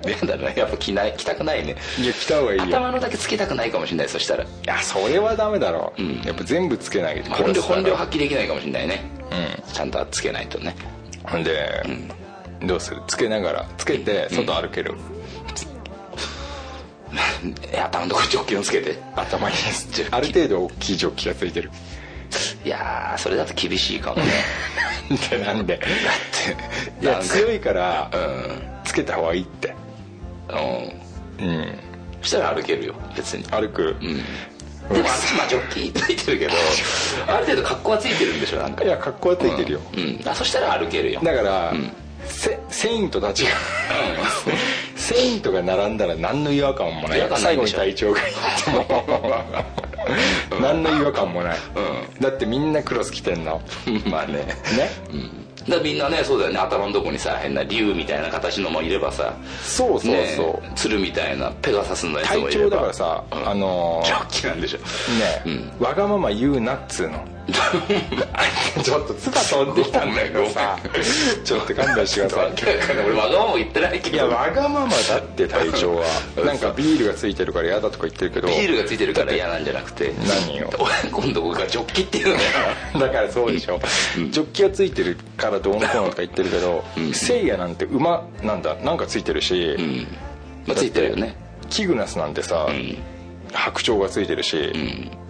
[0.06, 1.76] やだなやっぱ着ない着たくないね。
[1.98, 2.64] いや着た方がいいよ。
[2.66, 4.44] 頭のだけつけたくないかもしれないそしたら。
[4.44, 6.22] いやそれはダメだろ、ん。
[6.24, 9.02] やっぱ全部つけないと本領本領は発揮できないかもしれないね。
[9.68, 10.74] うちゃんとつけないとね。
[11.24, 11.82] ほんで、
[12.62, 13.02] どうする？
[13.08, 13.66] つけながら。
[13.76, 14.94] つけて外歩ける、
[15.48, 15.75] え
[17.84, 18.98] 頭のとこにジョッキをつけて。
[19.14, 19.56] 頭に。
[20.10, 21.70] ある程度大きいジョッキがついてる。
[22.64, 24.24] いやーそれだと厳しいかもね。
[25.30, 25.76] で なんで？
[25.76, 25.88] だっ
[27.00, 28.62] ていや強いからうん。
[28.84, 29.74] つけた方がいいって。
[30.48, 31.46] うん。
[31.46, 31.78] うん。
[32.22, 33.44] そしたら歩けるよ別に。
[33.44, 34.16] 歩く、うん。
[34.16, 36.52] でもあまあジョッキついてるけど
[37.26, 38.84] ある程度格好はついてるんでしょなんか。
[38.84, 40.20] いや格好はついてるよ、うん。
[40.24, 41.20] あそしたら歩けるよ。
[41.22, 41.92] だから、ん
[42.28, 43.50] セセイントたちが。
[44.96, 47.28] セイントが並んだら何の違和感もない。
[47.36, 48.22] 最後に隊長がい
[48.64, 48.86] ても
[50.60, 51.58] 何の違和感もない、
[52.20, 53.60] だってみんなクロス着てんの。
[54.10, 54.38] まあね。
[54.38, 54.46] ね、
[55.68, 56.58] だからみんなねそうだよね。
[56.58, 59.32] 頭のとこにさ変な竜みたいな形のもいればさ。
[59.62, 60.72] そうそうそう、ね。
[60.74, 62.70] 鶴みたいなペガサスのやつも隊いれば。
[62.70, 64.78] 長だからさ、あのージョッキなんでしょ。
[65.48, 67.24] ね、わがまま言うなっつうの
[68.82, 70.76] ちょっと唾飛んできたんだけどさ。
[71.44, 72.52] ちょっと勘弁してください。
[73.06, 74.16] 俺わがまま言ってないけど。
[74.16, 76.04] いやわがままだって隊長は。
[76.44, 78.48] なんかビールがついてるから嫌だとか言ってるけど。
[78.48, 80.12] ビールがついてるから嫌なんじゃなくて。
[80.46, 80.70] 何よ
[81.12, 82.34] 今度僕がジョッキっていうの
[83.00, 83.80] が だからそうでしょ、
[84.30, 88.74] ジョッキがついてるからどうのこうのとか言ってるけど、せいやなんて馬なんだ。
[88.82, 90.06] なんかついてるし、うん。
[90.66, 91.36] まあついてるよね。
[91.70, 92.96] キグナスなんてさ、ん。
[93.52, 94.72] 白鳥がついてるし、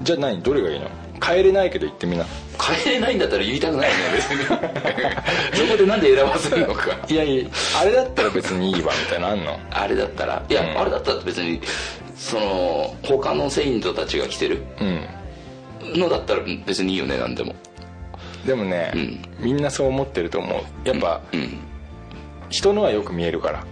[0.02, 0.42] じゃあ何？
[0.42, 0.88] どれがいいの？
[1.20, 2.24] 帰れないけど言ってみな。
[2.58, 4.44] 帰れないんだったら言いたくないね別に。
[5.56, 6.96] そこでなんで選ばせるのか。
[7.08, 7.44] いやいや
[7.80, 9.60] あれだったら別にいいわみたいなのあんの？
[9.70, 10.42] あれだったら。
[10.48, 11.60] いや、うんあれだったら別に
[12.16, 16.00] その他のセイントたちが着てるうん。
[16.00, 17.54] のだったら別にいいよねなんでも。
[18.46, 19.22] でもね、ん。
[19.38, 20.88] みんなそう思ってると思う。
[20.88, 21.58] やっぱ、うん。
[22.48, 23.58] 人のはよく見えるから。
[23.60, 23.64] あ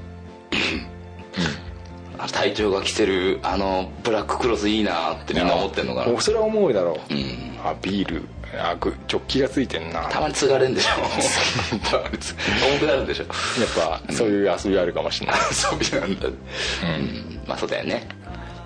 [2.33, 6.13] 隊長が着てるあのブラッククロスいいなってみんな思ってんのかな。
[6.13, 7.59] おそれは思うだろう、うん。
[7.65, 8.23] あビール。
[8.57, 10.09] あグジョッキがついてんな。
[10.09, 10.91] たまに継がれんでしょ。
[11.91, 12.37] たまにつ
[12.73, 13.25] 重くなるんでしょ。
[13.25, 15.37] やっぱそういう遊びあるかもしれない。
[15.73, 16.29] 遊びなんだ。
[16.29, 17.41] うん。
[17.47, 18.07] まあそうだよね。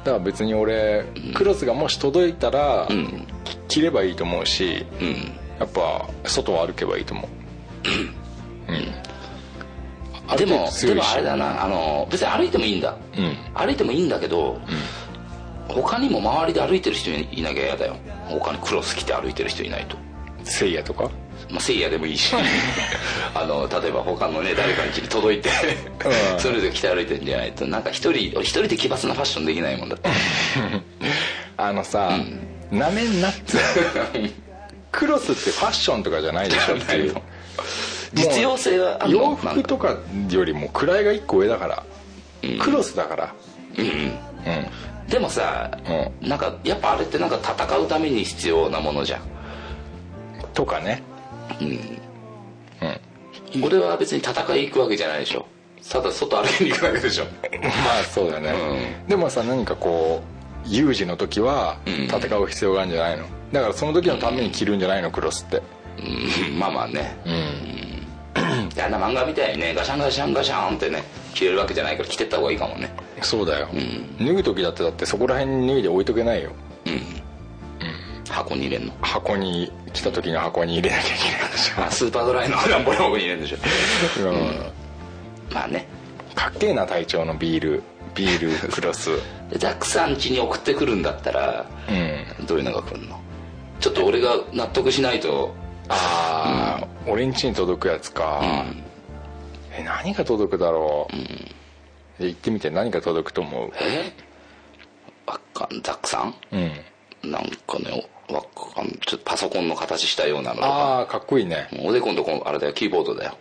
[0.04, 3.26] だから別に俺クロスがもし届いたら、ん。
[3.44, 5.32] き着ればいいと思うしうん。
[5.58, 7.28] やっぱ外を歩けばいいと思う。
[8.72, 9.07] うん
[10.36, 11.64] でもでもあれだな。
[11.64, 13.36] あの別に歩いてもいいんだ、うん。
[13.54, 14.60] 歩いてもいいんだけど、
[15.68, 17.96] 他にも周りで歩いてる人いなきゃ嫌だよ。
[18.26, 19.96] 他にクロス着て歩いてる人いないと。
[20.44, 21.10] せいやとか？
[21.50, 22.34] まあ、せいやでもいいし。
[23.34, 25.48] あの例えば他のね誰かに家に届いて、
[26.34, 26.40] うん。
[26.40, 27.66] それで着て歩いてるんじゃないと。
[27.66, 30.10] なんか一人俺一人で奇抜なファッションできないもんだって。
[31.56, 32.18] あのさ
[32.70, 34.28] な、めんなっつうの
[34.92, 37.14] クロスってファッションとかじゃないでしょっていう
[38.14, 39.22] 実用性はあるの？
[39.22, 39.96] 洋服とか
[40.30, 41.84] よりも位が一個上だから、
[42.60, 43.34] クロスだから
[43.78, 43.84] うん。
[43.86, 44.12] うん
[45.08, 45.70] でもさ、
[46.22, 49.22] うなんかやっぱあれってなんか戦うために必要なものじゃん。
[50.52, 51.02] とかね。
[53.62, 55.46] 俺は別に戦い行くわけじゃないでしょ。
[55.88, 57.24] ただ外歩きに行くわけでしょ。
[57.62, 57.68] ま
[58.00, 58.52] あそうだね、
[59.08, 60.22] でもさ何かこ
[60.66, 62.04] う有事の時はん。
[62.04, 63.24] 戦う必要があるんじゃないの？
[63.52, 65.10] だからその時のために着るんじゃないの？
[65.10, 65.62] クロスって。
[66.50, 66.58] うん。
[66.58, 67.16] まあまあね。
[67.24, 67.97] うん
[68.34, 71.02] あんな漫画みたいにねガシャンガシャンガシャンってね
[71.34, 72.90] 着れるわけじゃないから着てった方がいいかもね。
[73.22, 73.68] そうだよ、
[74.20, 76.52] 脱ぐ時だってだってそこら辺に脱いで置いとけないよ。
[78.30, 78.92] 箱に入れんの。
[79.00, 83.56] 箱に来た時の箱に入れなきゃいけないでしあ スーパードライのランボル箱に入れるんでしょ。
[84.26, 84.72] ょ、うん。
[85.52, 85.86] まあね。
[86.34, 87.82] かっけえな隊長のビール
[88.14, 89.10] ビール クロス。
[89.50, 91.64] でザックさん家に送ってくるんだったら
[92.38, 92.46] うん。
[92.46, 93.18] どういうのが来るの？
[93.80, 95.54] ちょっと俺が納得しないと
[95.88, 98.64] ああ、俺ん家に届くやつか、
[99.72, 103.70] え何が届くだろう、で行ってみて何が届くと思う？
[103.80, 104.12] え？
[105.26, 106.34] わかんザックさん？
[106.52, 107.30] うん。
[107.30, 111.68] なんかねわかんちょっとパソコンの形したようなのああかっこいいね。
[111.84, 113.38] おでこんとこあれだよキーボードだよ。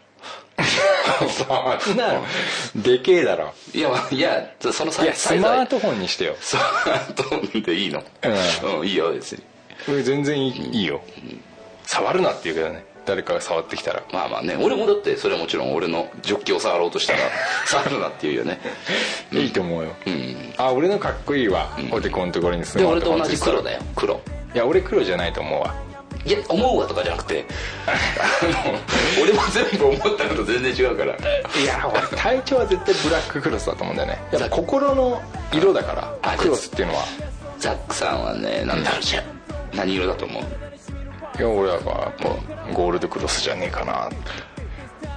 [1.30, 2.24] そんなの？
[2.76, 3.54] でけえだろ。
[3.74, 5.20] いやいやそのサイズ。
[5.20, 6.36] サイズはマートフォンにしてよ。
[6.40, 8.04] スマートフォンでいいの。
[8.80, 9.44] うん、いいよ別に。
[9.86, 11.02] これ全然いい,、いいよ
[11.88, 12.86] 触るなって言うけどね。
[13.06, 14.04] 誰かが触ってきたら。
[14.12, 14.58] まあまあね。
[14.62, 17.20] 俺もだってそれはもちろん俺のジョッキを触ろうとしたら
[17.66, 18.60] 触るなって言うよね。
[19.32, 20.54] いいと思うよ、うん。
[20.58, 23.82] あ俺のかっこいいわ、おでこのところにスマーで俺と同トフォンついてたじ黒だよ。
[23.96, 24.22] 黒。
[24.54, 25.74] いや俺黒じゃないと思うわ。
[26.26, 27.46] いや思うわとかじゃなくて。
[27.88, 31.14] あの俺も全部思ったのと全然違うから。
[31.14, 34.20] いや俺体調は絶対ブラッククロスだと思うんだよね。
[34.34, 35.22] やっぱ心の
[35.54, 36.50] 色だからあク。
[36.50, 37.06] ロスっていうのは。
[37.58, 39.24] ザックさんはねなんだろうじゃ
[39.74, 40.67] 何色だと思う？
[41.38, 42.12] いや俺はやっぱ
[42.74, 44.10] ゴールドクロスじゃねえかな。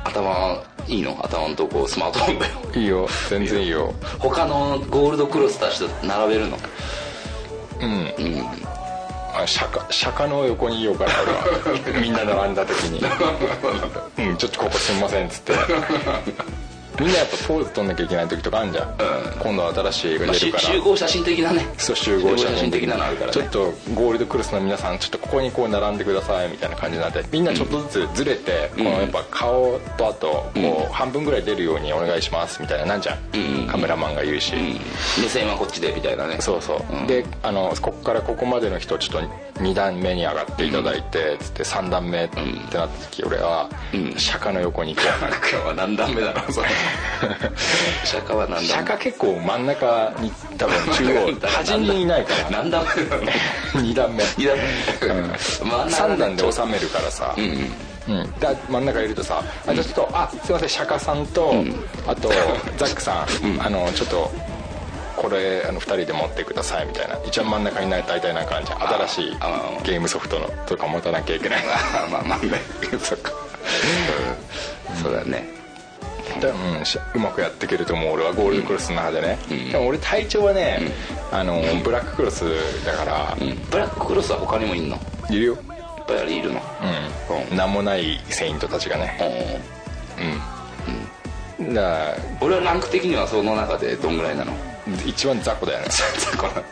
[0.05, 1.19] 頭いいの？
[1.25, 3.09] 頭のとこスマートフォンだよいいよ。
[3.29, 3.95] 全然いいよ。
[4.19, 6.59] 他のゴールドクロスたちと並べるの？
[9.33, 12.01] あ釈迦釈迦の横にいようかな俺は。
[12.03, 13.01] みんな並んだ時に
[14.19, 15.53] 「うんちょっとここすみません」っつって
[17.01, 18.95] みんなやっぱポーズ取んなきゃいけない時とかあるじゃん、
[19.41, 20.63] 今度新しい映画出るから。
[20.65, 21.67] 集合写真的なね。
[21.79, 22.97] そう集合写真的な。
[22.99, 23.33] のあるからね。
[23.33, 34.53] ちょっとゴールドクロスの皆さんちょっとここにこう並んでくださいみたいな感じになってみんなちょっとずつずれて、このやっぱ顔とあとこう半分ぐらい出るようにお願いしますみたいななんじゃん、カメラマンがいるし、
[35.19, 36.37] 目線はこっちでみたいなね。
[36.41, 42.37] そうそう、であのここからここまでの人ちょっと2段目に上がっていただいて、つって3段目って
[42.77, 43.69] なった時俺は
[44.17, 45.07] 釈迦の横に行く
[45.67, 46.69] は何段目だろうそれ
[48.05, 52.51] 釈迦は何段釈迦結構真ん中に多分中央 端にいないから。
[52.51, 52.85] 何段？
[52.97, 53.25] 目だろう
[53.79, 54.25] 2段目。
[54.37, 54.63] 二段目。
[55.39, 57.73] 真ん中3段で収めるからさ、うん
[58.41, 61.55] だ真ん中いるとさあじゃあちょっとあすいません釈迦さんと、
[62.09, 62.33] あと
[62.77, 64.33] ザックさん、あのちょっと
[65.17, 67.17] これあの2人で持ってくださいみたいな。
[67.27, 68.83] 一番真ん中にない大体なんかあるじゃん。
[69.07, 71.65] 新しいあゲームソフトのとか持たなきゃいけない。
[72.11, 72.61] まあまあね
[72.99, 73.33] そっか。
[75.03, 75.47] そうだね。
[75.55, 75.60] だ
[76.79, 78.13] うん、しうまくやっていけると思う。
[78.15, 79.39] 俺はゴールドクロスの中でね、
[79.73, 80.81] でも俺体調はね、
[81.31, 82.45] あのブラッククロス
[82.85, 83.37] だから、
[83.71, 84.97] ブラッククロスは他にもいんの？
[84.97, 85.59] いっいるよ。
[86.07, 86.61] ぱいあれいるの。
[87.51, 87.57] うん。
[87.57, 89.61] 名もないセイントたちがね。
[91.61, 94.53] だから俺はランク的にはその中でどんぐらいなの？
[95.07, 95.87] 一番雑魚だよね。
[96.37, 96.65] こうなっ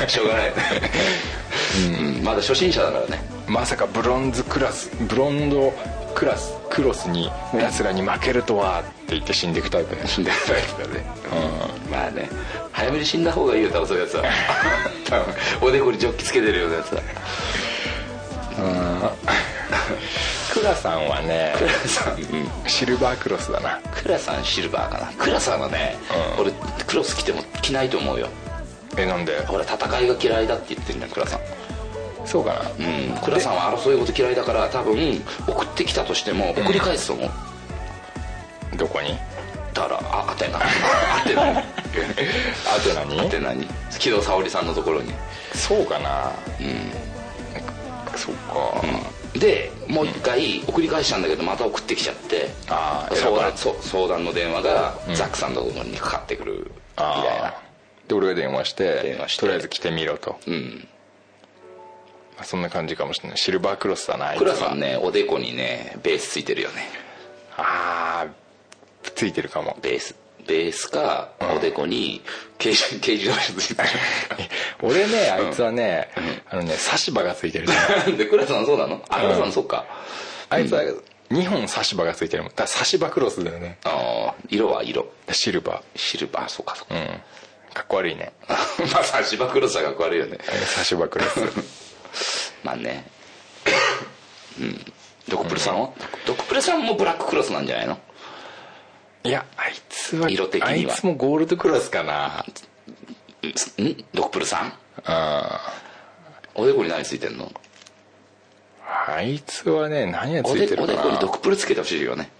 [0.00, 0.08] た。
[0.08, 0.52] しょうがない。
[2.16, 2.24] うん。
[2.24, 3.22] まだ初心者だからね。
[3.48, 5.72] まさかブロンズクラスブロンド
[6.14, 11.04] クラスクロスに奴らに負けるとはって言って死んでいくタイプ死んでるタイプだね。
[11.90, 12.28] まあね
[12.72, 14.24] 早めに死んだ方がいいよ多分そういうやつは。
[15.08, 15.34] 多分
[15.68, 17.02] おでこにジョッキつけてるようなやつだ
[20.52, 22.24] クラさんはねクラさん、うん、
[22.66, 23.80] シルバークロスだな。
[23.94, 25.06] クラさんシルバーかな。
[25.16, 25.96] クラさんはね、
[26.36, 26.42] うん。
[26.42, 26.52] 俺
[26.86, 28.28] クロス着ても着ないと思うよ。
[28.96, 29.32] えなんで？
[29.48, 31.40] 俺戦いが嫌いだって言ってるんだよクラさん
[32.30, 32.60] そうかな。
[32.60, 33.18] うん。
[33.24, 39.18] クラさんは争い事嫌いだから多分送ってきたとしても送り返すと思う、どこに？
[39.74, 40.58] だからあアテナ。
[40.62, 41.58] アテナに。
[41.58, 43.20] アテナに？
[43.20, 43.66] アテナに。
[43.98, 45.12] 木戸沙織さんのところに。
[45.54, 46.32] そうかな。
[48.16, 48.82] そっか、
[49.38, 52.50] でもう一回送り返したんだけどまた送ってきちゃって。
[52.68, 56.64] ああ相談相談の電話がザックさんのところにかかってくるみ
[56.96, 57.06] たい
[57.42, 57.46] な。
[57.48, 57.54] あ
[58.08, 59.40] で俺が電話して電話して。
[59.42, 60.54] とりあえず来てみろと、うん。
[60.54, 60.99] まあ
[62.44, 63.38] そんな感じかもしれない。
[63.38, 66.88] シルバークロスだなクラさんねおでこにねベースついてるよね。
[67.56, 69.76] ああついてるかも。
[69.82, 70.14] ベース。
[70.46, 72.22] ベースかおでこに
[72.58, 73.82] 軽自 軽自動車ついて
[74.82, 76.08] 俺ねあいつはね、
[76.50, 77.66] あのね差し歯がついてる
[78.06, 79.00] るでクラさんそうなの？
[79.10, 79.84] あクラさんそうか。
[80.48, 80.82] あいつは
[81.30, 82.50] 2本差し歯がついてるもん。
[82.52, 83.78] だから差し歯クロスだよね。
[83.84, 85.06] ああ色は色。
[85.30, 87.06] シルバシルバーそうかそうか、ーうん。
[87.72, 88.32] かっこ悪いね。
[88.48, 88.56] ま
[89.00, 90.38] あ差し歯クロスはかっこ悪いよね。
[90.66, 91.40] 差し歯クロス
[92.64, 93.04] まあね。
[94.58, 94.78] うん。
[95.28, 95.90] ドクプルさんは、
[96.26, 97.98] ドクプルさんもブラッククロスなんじゃないの？
[99.22, 100.92] いやあいつは色的には。
[100.92, 102.44] あいつもゴールドクロスかな。
[103.82, 104.04] ん？
[104.14, 104.72] ドクプルさん？
[105.04, 105.60] あ
[106.54, 107.52] おでこに何ついてんの？
[109.08, 111.02] あいつはね何がつおでおでいてるかな。
[111.02, 112.30] こにドクプルつけてほしいよね。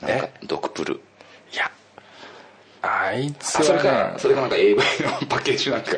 [0.00, 0.46] なんかえ？
[0.46, 1.00] ドクプル。
[1.52, 1.70] いや
[2.82, 4.82] あいつあそれかはねそれかなんか AV の
[5.26, 5.96] パッケージなんか。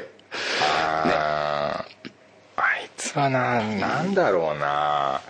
[0.62, 1.51] あー
[3.14, 5.20] あいつはななんだろうな、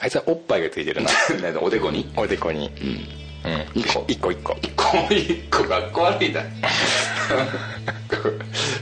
[0.00, 1.10] あいつはおっぱいがついてるな。
[1.10, 2.10] ね おでこに？
[2.16, 2.70] おでこに。
[3.44, 4.56] うん、一個一個一個。
[4.62, 5.64] 一個一個。
[5.64, 6.42] かっこ悪いな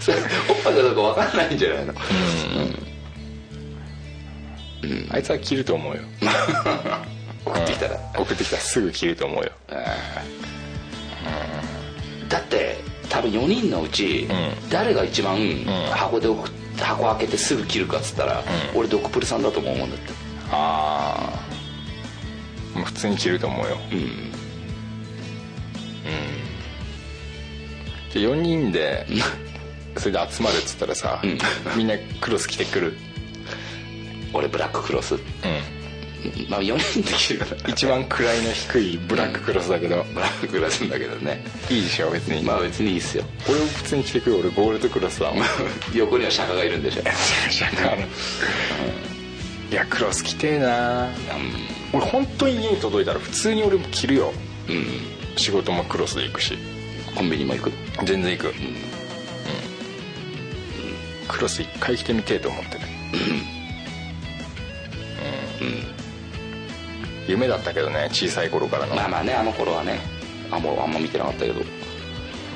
[0.00, 1.94] それおっぱいかどうか分かんないんじゃないの？
[5.10, 6.02] あいつは着ると思うよ。
[7.46, 7.96] 送ってきたら。
[8.18, 9.50] 送ってきたらすぐ着ると思うよ。
[12.28, 12.76] だって
[13.10, 14.26] 多分4人のうち
[14.70, 15.36] 誰が一番
[15.90, 16.28] 箱で
[16.78, 18.42] 箱開けてすぐ切るかっつったら
[18.74, 20.12] 俺ドクプルさんだと思うんだって。
[20.52, 21.44] あ
[22.76, 23.76] あ普通に着ると思うよ。
[23.92, 24.30] うん。
[28.12, 29.06] で4人で
[29.96, 31.20] それで集まるっつったらさ、
[31.76, 32.96] みんなクロス着てくる。
[34.32, 35.16] 俺ブラッククロス。
[35.16, 35.20] うん
[36.48, 41.44] まあ4人で切るから一番位の低いブラッククロスだけど、ブラッククロスだけどね。
[41.70, 43.24] いいでしょ別に、まあ別にいいっすよ。
[43.48, 44.38] 俺も普通に着てくる。
[44.38, 45.44] 俺ゴールドクロスだもん
[45.94, 47.02] 横には釈迦がいるんでしょ。
[47.50, 48.02] シャカの。
[49.70, 51.08] いやクロス着てえな。
[51.92, 54.32] 俺本当に家に届いたら普通に俺も着るよ。
[54.68, 55.36] うん。
[55.36, 56.58] 仕事もクロスで行くし。
[57.14, 57.72] コンビニも行く。
[58.04, 58.48] 全然行く。
[58.48, 58.54] うん、
[61.28, 62.80] クロス一回着てみてえと思ってる
[65.60, 65.99] うん、
[67.30, 69.98] 夢だったけどね小さい頃からの、まあまあねあの頃はね。
[70.50, 71.60] あもうあんま見てなかったけど。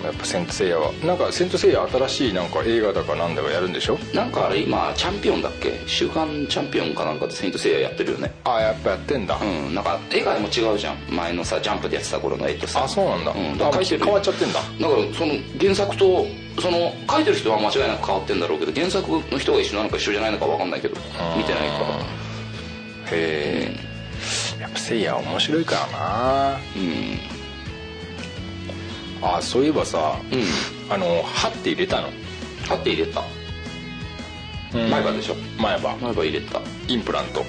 [0.05, 3.99] やっぱ「セント・セイヤは」なんか「セント・セイヤ」新しいなんか映画だかなんだかやるんでしょ？
[4.13, 5.81] なんかあれ今チャンピオンだっけ？
[5.87, 8.31] 週刊チャンピオンかなんかでセイント・セイヤやってるよね。
[8.45, 10.97] あやっぱやってんだ、うんなんか映画でも違うじゃん。
[11.09, 14.05] 前のさジャンプでやってた頃の絵とさあそうなんだ,、うん、あだから書いてる。
[14.05, 14.61] 変わっちゃってんだ。
[14.61, 16.27] だからその原作と
[16.61, 20.97] その書いてる人は間違いなく変わってんだろうけど原作の人が一緒なのか一緒じゃないのか分かんないけど
[21.35, 21.87] 見てないから。
[23.07, 23.94] へえや
[24.75, 26.59] っぱせいや面白いからな。
[26.77, 27.19] うん。
[29.23, 30.93] あそういえばさ、うん。
[30.93, 32.09] あの歯って入れたの？
[32.67, 33.23] 歯って入れた。
[34.75, 34.91] うん。
[34.91, 35.37] 前歯でしょ？
[35.59, 35.97] 前歯。
[35.97, 36.61] 前歯入れた。
[36.89, 37.43] インプラント。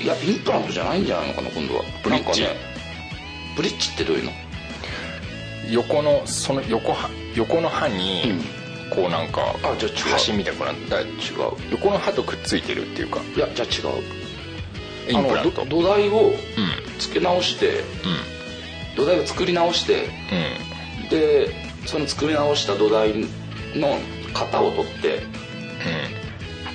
[0.00, 1.34] いやインプラントじゃないんじゃないの？
[1.34, 2.42] かな今度はブリッジ。
[2.42, 2.56] ね
[3.56, 4.32] ブリッジってどういうの？
[5.70, 8.40] 横のその横歯横の歯に、
[8.94, 10.12] こうなんかあじゃあ違う。
[10.12, 11.08] 端みたいなだ違う。
[11.72, 13.20] 横の歯とくっついてるっていうか。
[13.36, 14.02] いやじゃあ違う
[15.10, 15.64] インプラント。
[15.64, 16.34] 土台をうん。
[16.98, 17.84] 付け直してうん。
[18.96, 20.08] 土台を作り直して
[21.02, 21.08] うん。
[21.08, 21.50] で
[21.86, 23.14] その作り直した土台
[23.74, 23.98] の
[24.34, 25.22] 型を取って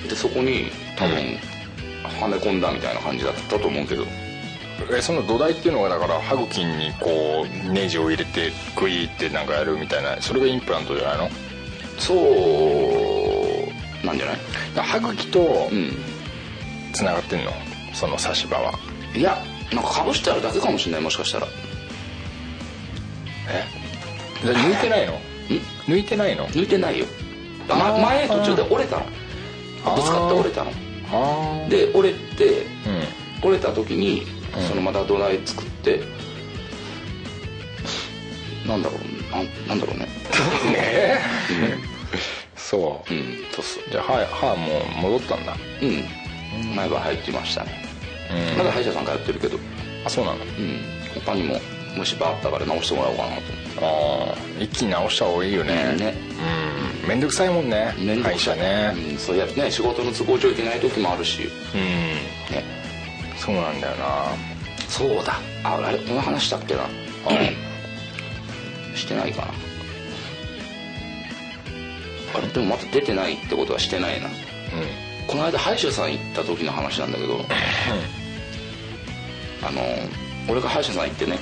[0.08, 1.16] でそこに多分、
[2.20, 4.04] はめ込んだみたいな感じだったと思うけど。
[5.00, 11.30] その土台っていうのがだから歯茎にこうネジを入れてグイってなんかやるみたいなそれがインプラントじゃないの？
[11.98, 14.36] そうなんじゃない？
[14.74, 15.92] 歯茎とうん。
[16.92, 17.52] つながってんの？
[17.94, 18.72] その差し歯は。
[19.14, 21.46] いやなんかかぶしてあるだけかもしれないもしかしたら。
[23.48, 23.64] え？
[24.46, 25.18] 抜いてないの？
[25.86, 26.46] 抜いてないの？
[26.48, 27.06] 抜いてないよ、
[27.68, 29.04] ま、前途中で折れたの。
[29.96, 30.72] ぶつかって折れたの。
[31.12, 33.50] あで折れてあうん。
[33.50, 34.26] 折れた時に
[34.68, 36.00] そのまた土台作って、
[38.66, 40.08] なんだろうなんなんだろうね。
[40.76, 41.18] え。
[42.56, 43.12] そう。
[43.12, 43.84] うんそうそう。
[43.90, 45.54] じゃあ歯歯もう戻ったんだ。
[45.82, 46.04] うん
[46.74, 47.84] 前歯入ってましたね。
[48.52, 48.58] うん。
[48.58, 49.58] まだ歯医者さん通ってるけど。
[50.04, 50.80] あそうなのうん。
[51.14, 51.58] 他にも
[51.96, 53.42] 虫歯あったから直してもらおうかなと
[53.80, 55.90] ああ一気に直した方がいいよね。
[55.92, 55.98] うん。
[55.98, 56.14] ね
[57.04, 57.92] うん面倒くさいもんね。
[57.96, 58.58] 歯医面倒くさい。
[58.58, 58.94] 者ね。
[59.12, 61.42] うん、そうやね仕事の都合上行けない時もあるし。
[61.42, 61.80] うん。
[61.80, 62.64] ね。
[63.36, 64.26] そうなんだよな。
[64.88, 65.34] そうだ。
[65.62, 66.86] ああれこの話したっけな。
[68.94, 69.54] してないかな。
[72.34, 74.28] あれでもまだ出てないってことはしてないな
[75.26, 77.40] この間歯医者さん行った時の話なんだけど
[79.62, 79.80] あの
[80.48, 81.38] 俺が歯医者さん行ってね、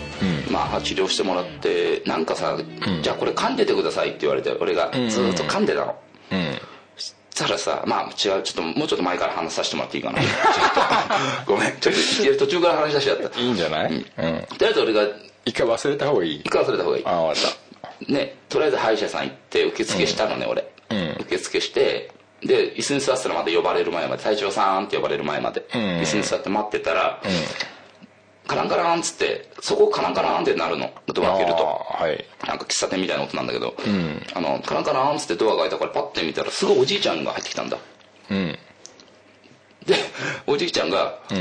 [0.47, 0.53] うん。
[0.53, 2.57] まあ歯治療してもらってなんかさ、
[3.03, 5.99] じゃあこれ噛んでてくださいって言われて俺がずっと噛んでたの、
[6.31, 6.59] うん。
[6.97, 10.21] したらさまあ違うちょっともうちょっと前から話させてもらっていいかな。
[11.47, 11.95] ごめんちょっ
[12.39, 13.41] と途中から話し出しちゃった。
[13.41, 13.93] いいんじゃない？
[13.93, 14.03] うん。
[14.03, 15.03] とりあえず俺が
[15.45, 16.37] 一回忘れた方がいい？
[16.37, 17.05] 一回忘れた方がいい。
[17.05, 21.17] ああ分かっねとりあえず歯医者さん行って受付したのね、俺、うん。
[21.23, 22.13] 受付して
[22.45, 27.35] で椅子に座ってたらまだ呼ばれる前まで隊長さんって呼ばれる前まで、ん椅子に座って待ってたら、たうん
[28.47, 30.91] カランカランっつってそこカランカランってなるの。
[31.07, 31.65] ドア開けると。
[31.65, 32.25] はい。
[32.47, 34.23] なんか喫茶店みたいな音なんだけど、ん。
[34.35, 37.79] あのカランカランっつってドアが開いたからパッて見たらすごいおじいちゃんが入ってきたんだ。
[38.31, 38.59] うん。
[39.87, 39.95] で
[40.47, 41.35] おじいちゃんがう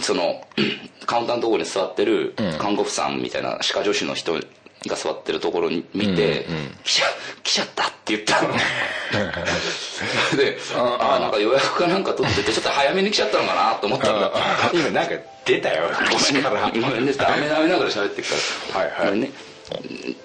[0.00, 0.02] ん。
[0.02, 0.42] その
[1.06, 2.58] カウンターのところに座ってるうん。
[2.58, 4.40] 看護婦さんみたいな歯科助手の人
[4.86, 7.04] が座ってるところに見てうんうん「来ちゃ
[7.42, 8.54] 来ちゃった」って言ったの。
[10.36, 14.30] でああなんか予約かなんか取っててちょっと早めに来ちゃったのかなと思ったんだ。
[14.34, 15.14] あ今なんか
[15.44, 15.90] 出たよ。
[16.16, 17.12] 口からごめんね。
[17.12, 18.34] ダメダメながら喋ってるか
[18.74, 18.80] ら。
[18.80, 19.06] はいはい。
[19.06, 19.30] ごめんね。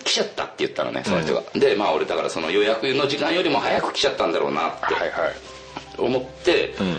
[0.04, 5.36] 来ちゃったって言ったのねその人が、でまあ俺だからその予約の時間よりも早く来ちゃったんだろうなってはいはい。
[5.98, 6.94] 思って、ん。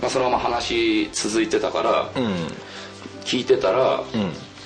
[0.00, 2.34] まあ、そのまま話続いてたから、うん。
[3.24, 4.04] 聞いてたら、ん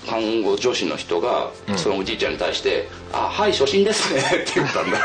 [0.09, 4.99] 看護助手の人が、そのおじいちゃんに対して「あはい初心ですね」 って言ったんだ。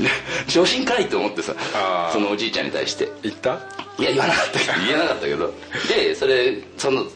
[0.00, 0.08] ね
[0.46, 1.54] 初心かいと思ってさ
[2.12, 3.08] そのおじいちゃんに対して。
[3.22, 3.58] 言った？
[3.98, 4.72] いや言わなかったけど。
[4.86, 5.54] 言えなかったけど。
[5.88, 7.06] でそれその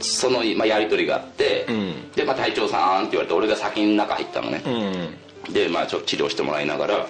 [0.00, 2.10] その、まあ、やり取りがあって、ん。
[2.12, 5.52] で、まあ、隊長さんって言われて俺が先に中入ったのね、うん。
[5.52, 7.06] で、まあ、ちょっと治療してもらいながら。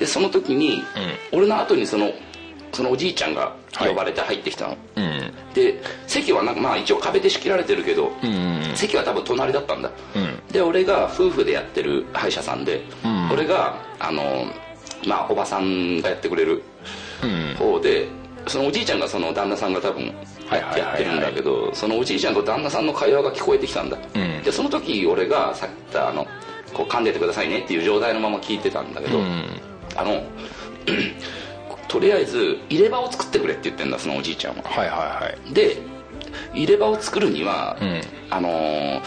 [0.00, 0.82] でその時に、
[1.30, 2.10] 俺の後にその
[2.72, 5.32] そのおじいちゃんが呼ばれて入ってきたの、うん。
[5.54, 10.52] で席はなんかまあ一応壁で仕切られてるけど、うん席は多分隣だったんだ、うん。
[10.52, 13.30] で俺が夫婦でやってる歯医者さんで、ん。
[13.32, 14.46] 俺があの
[15.06, 16.62] まあおばさんがやってくれる
[17.22, 17.54] うん。
[17.56, 18.08] 方で
[18.46, 20.14] そのおじいちゃんがその旦那さんが多分
[20.48, 20.80] はいはいはいはい。
[20.80, 24.42] やってるんだけどそのおじいちゃんと旦那さんの会話が聞こえてきたんだ、うん。
[24.42, 26.26] でその時俺がさっき言ったあの
[26.72, 29.44] こう噛んでてくださいねっていう状態のまま聞いてたんだけど、うん。
[29.96, 30.22] あの
[31.90, 34.62] とりあえず入れ歯を作ってくれって言ってんだそのおじいちゃんは。
[34.62, 35.52] はいはいはい。
[35.52, 35.76] で
[36.54, 38.00] 入れ歯を作るには、うん。
[38.30, 39.02] あのー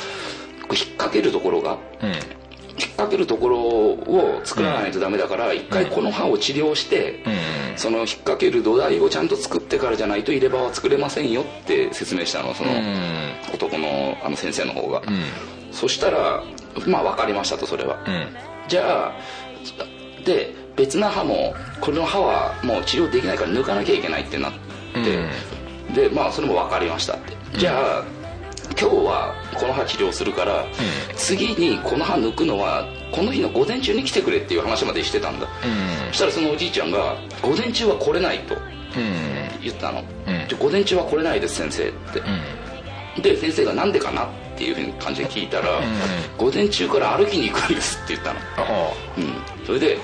[0.71, 2.09] 引っ掛けるところがうん。
[2.09, 2.17] 引っ
[2.95, 7.23] 掛けるところを作らないとダメだから一回この歯を治療して、
[7.75, 12.71] その引っ掛ける土台をちゃんと作ってからじゃないと入れ歯は作れませんよって説明したのその
[13.53, 15.03] 男のあの先生の方が、
[15.71, 16.43] そしたら
[16.87, 18.03] まあ分かりましたとそれは、
[18.67, 19.13] じゃあ
[20.25, 24.53] で別な歯もこの歯はもう治療できないから抜かなきゃいけないってなっ
[25.93, 28.03] て、でまあそれも分かりましたって、じゃあ
[28.79, 30.65] 今日はこの歯治療するから、
[31.15, 35.47] 次にこの歯抜くのはこの日の午前中に来てくれっていう話までしてたんだ、
[36.09, 38.55] そしたらそのおじいちゃんが「午前中は来れない」と
[39.61, 40.03] 言ったの
[40.47, 41.91] 「じゃあ午前中は来れないです先生」っ
[43.21, 45.81] て、で先生が「なんでかな?」っていうふうに感じで聞いたら
[46.37, 48.39] 「午前中から歩きに行くんです」って言ったの。
[49.17, 49.97] うん、それで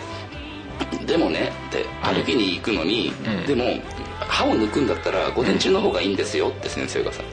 [1.05, 3.13] でもねって歩きに行くのに、
[3.47, 3.63] でも
[4.19, 7.23] 歯を抜くんだったら午前中の方がいいんですよって先生がさ、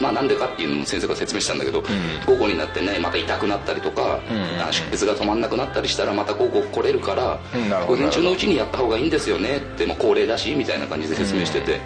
[0.00, 1.82] まあなんでかっていうのも先生が説明したんだけど、
[2.26, 4.20] 午後になってねまた痛くなったりとか、
[4.60, 7.40] あ出血が止まんなくなったりしたらまた午後来れるから、
[7.86, 11.80] 午前中のうちにやった方がいいんですよねってもう高齢だしみたいな感じで説明してて、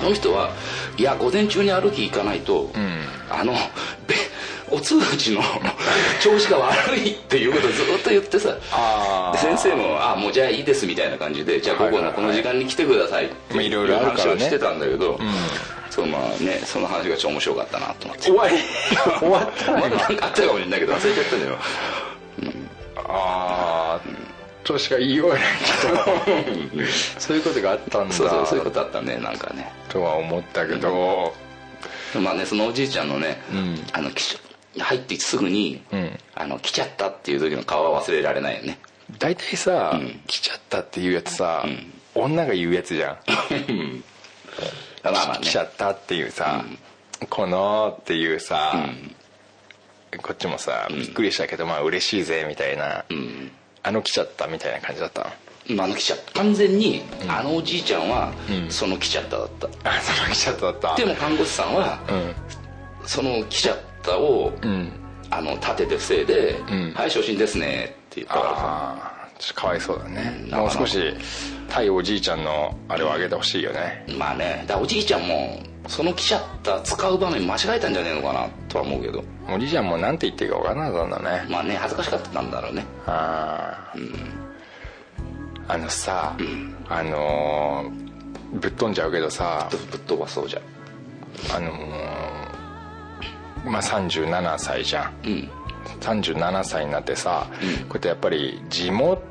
[0.00, 0.50] その人は
[0.96, 2.70] いや午前中に歩き行かないと、
[3.30, 3.52] あの
[4.06, 4.14] べ
[4.70, 5.42] お通じの
[6.20, 8.56] 調子が悪いっていうことをずっと言ってさ
[9.36, 14.22] 先生も「あもうじゃあいいです」みたいな感じで「じゃあ午後のこの時間に来てください」ってまあいろいろあるからね。
[14.22, 15.18] 話をしてたんだけど、
[15.90, 18.22] そうまあねその話がちょっと面白かったなと思って。
[18.24, 18.56] 終わり？
[19.20, 21.58] 終わったまだなんかあったかもしれないけど忘れちゃったのよ。
[22.96, 24.00] ああ
[24.64, 25.44] としか言いようがない
[25.82, 28.14] けどそういうことがあったんだ。
[28.14, 29.70] そうそうそういうことあったねなんかね。
[29.88, 31.32] とは思ったけど、
[32.20, 33.76] まあねそのおじいちゃんのね、ん。
[33.92, 34.10] あの
[34.78, 36.18] 入ってすぐに、ん。
[36.34, 38.78] あの来ちゃったっていう時の顔は忘れられないよね。
[39.18, 40.20] 大体さ、ん。
[40.26, 41.64] 来ちゃったっていうやつさ、
[42.14, 43.18] 女が言うやつじゃん、
[45.04, 45.40] まあまあね。
[45.42, 46.64] 来ちゃったっていうさ、
[47.28, 48.88] このっていうさ、
[50.22, 53.04] こっちもさびっくりしたけどまあ嬉しいぜみたいな、
[53.84, 55.20] あの来ちゃったみたいな感じだった
[55.68, 55.76] の？
[55.76, 56.32] まあ、あの来ちゃった。
[56.32, 58.32] 完全に、あのおじいちゃんは、
[58.68, 59.68] その来ちゃっただった。
[59.88, 60.94] あその来ちゃっただった。
[60.96, 61.98] でも看護師さんは、
[63.06, 64.52] その来ちゃったを、
[65.30, 66.60] あの立てて防いで
[66.94, 69.13] 「はい昇進ですね」って言ったから
[69.54, 70.50] かわいそうだね、うん。
[70.58, 71.14] もう少し
[71.68, 74.64] 対おじいちゃんのあれをあげてほしいよね、まあね。
[74.66, 79.22] だおじいちゃんもその来ちゃった使う場面間違えたんじゃねえのかなとは思うけど。
[79.48, 81.46] おじいちゃんもなんて言っていいか分からなかったんだね。
[81.50, 82.84] まあね恥ずかしかったんだろうね。
[83.06, 83.92] あ
[85.68, 86.34] あ、あのさ、
[86.88, 88.04] あのー
[88.60, 90.60] ぶっ飛んじゃうけどさぶっ飛ばそうじゃ。
[91.54, 95.12] あのーまあ37歳じゃん。
[95.26, 95.50] うん
[96.04, 97.62] 37歳になってさ、こう
[97.94, 99.22] やってやっぱり地元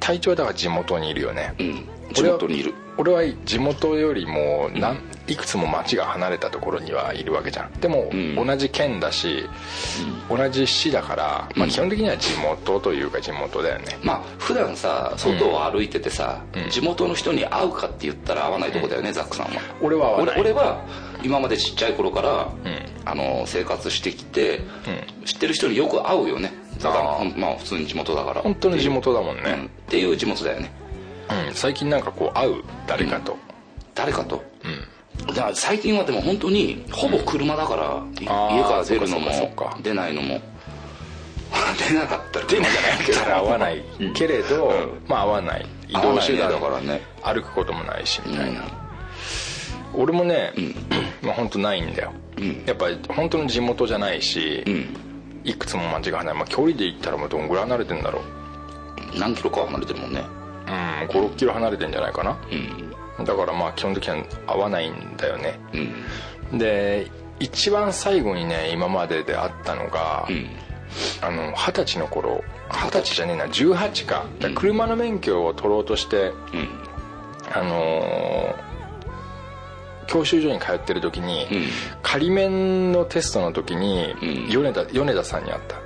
[0.00, 1.86] 体調だから地元にいるよね、うん。
[2.12, 2.74] 地元にいる。
[2.96, 7.72] 俺は地元よりもなんいくつも町が離れたところにはいるわけじゃん。
[7.80, 8.34] でもん。
[8.34, 9.44] 同じ県だし、
[10.28, 13.98] 同じ市だから、まあ、基本的には地元というか地元だよね。
[14.02, 19.60] まあ普段さ外を歩いててさ、地元の人に会うかって言ったら会わないとこだよね、ザックさんは。
[19.80, 20.40] 俺は会わない。
[20.40, 20.84] 俺俺は
[21.22, 22.48] 今までちっちゃい頃から、
[23.04, 24.60] あの生活してきて、
[25.24, 26.52] 知ってる人によく会うよね。
[26.82, 28.42] だからまあ普通に地元だから。
[28.42, 29.40] 本当に地元だもんうん。
[29.40, 30.70] っね、ていう地元だよね。
[31.48, 31.54] うん。
[31.54, 32.62] 最近なんかこう会う？
[32.86, 33.36] 誰かと、
[33.94, 34.42] 誰かと、
[35.28, 39.30] だから最近はでも本当にほぼ車だから、家から出るのも
[39.82, 40.40] 出ないのも
[41.88, 43.82] 出なかったら車じゃないけど会わない
[44.14, 45.02] けれど、うん。
[45.08, 45.66] まあ会わない。
[45.88, 47.02] 移動手段だからね。
[47.22, 48.62] 歩くこともないしみたいな、
[49.94, 50.52] 俺もね、
[51.22, 52.64] まあ本当ないんだよ、ん。
[52.66, 54.96] やっぱり本当の地元じゃないし、うん。
[55.44, 59.18] いくつも町が離れ、まあ、距離で言ったらもうどんぐらい離れてんだろう。
[59.18, 60.22] 何キロかは離れてるもんね。
[60.66, 62.38] うん56キロ離れてんじゃないかな、
[63.18, 63.24] うん。
[63.24, 65.58] だからまあ基本的には合わないんだよね。
[66.52, 66.58] うん。
[66.58, 67.10] で
[67.40, 70.46] 一番最後にね今までであったのがうん。
[71.22, 74.26] あの二十歳の頃二十歳じゃねえな18か。
[74.54, 76.68] 車の免許を取ろうとして、うん。
[77.52, 78.69] あのー
[80.10, 81.66] 教習所に通ってる時に、うん。
[82.02, 84.48] 仮免のテストの時に、うん。
[84.50, 85.76] 米田米田さんに会った。
[85.76, 85.80] あ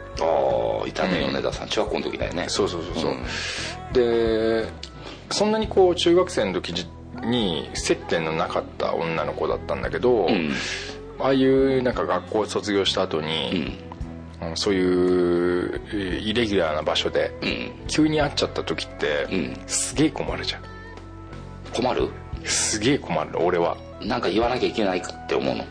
[0.84, 1.34] あいたねうん。
[1.34, 1.68] 米田さん。
[1.68, 2.46] 中学校の時だよね。
[2.48, 3.92] そうそうそうそう、うん。
[3.92, 4.68] で
[5.30, 6.72] そんなにこう中学生の時
[7.22, 10.52] に接点のなかった女の子だったんだけど、うん。
[11.20, 13.78] ああいうなんか学校を卒業した後に、
[14.54, 17.86] そういうえーイレギュラーな場所でうん。
[17.88, 19.56] 急に会っちゃった時って、うん。
[19.66, 20.62] すげえ困るじゃん。
[21.74, 22.08] 困る？
[22.44, 25.64] すげえ困る俺は、なんか言わなきゃいけないかって思うの。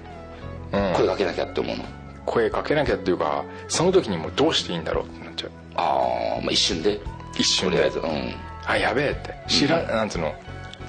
[0.74, 1.84] うん、声かけなきゃって思うの。
[2.26, 5.52] 声かけなきゃっていうかその時にもうどうしていいんだろうってなっちゃう。
[5.76, 7.00] ああまあ一瞬で。
[7.38, 7.78] 一瞬で。
[7.78, 8.00] とりあえず。
[8.00, 8.36] うん。
[8.66, 9.36] あやべえって。
[9.48, 10.34] 知ら、なんつうの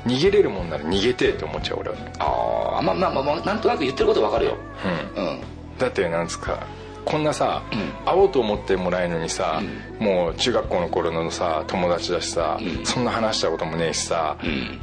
[0.06, 1.96] 逃げれるもんなら逃げてえって思っちゃう俺は。
[2.18, 4.56] ああまあまあまあまあなんとなく言ってることわかるよ。
[5.16, 5.24] うん。
[5.24, 5.40] うん。
[5.78, 6.66] だってなんつうか
[7.04, 7.62] こんなさ、
[8.06, 9.60] 会おうと思ってもないのにさ、
[9.98, 14.36] もう中学校の頃のさ友達だしさ、そんな話したこともねえしさ、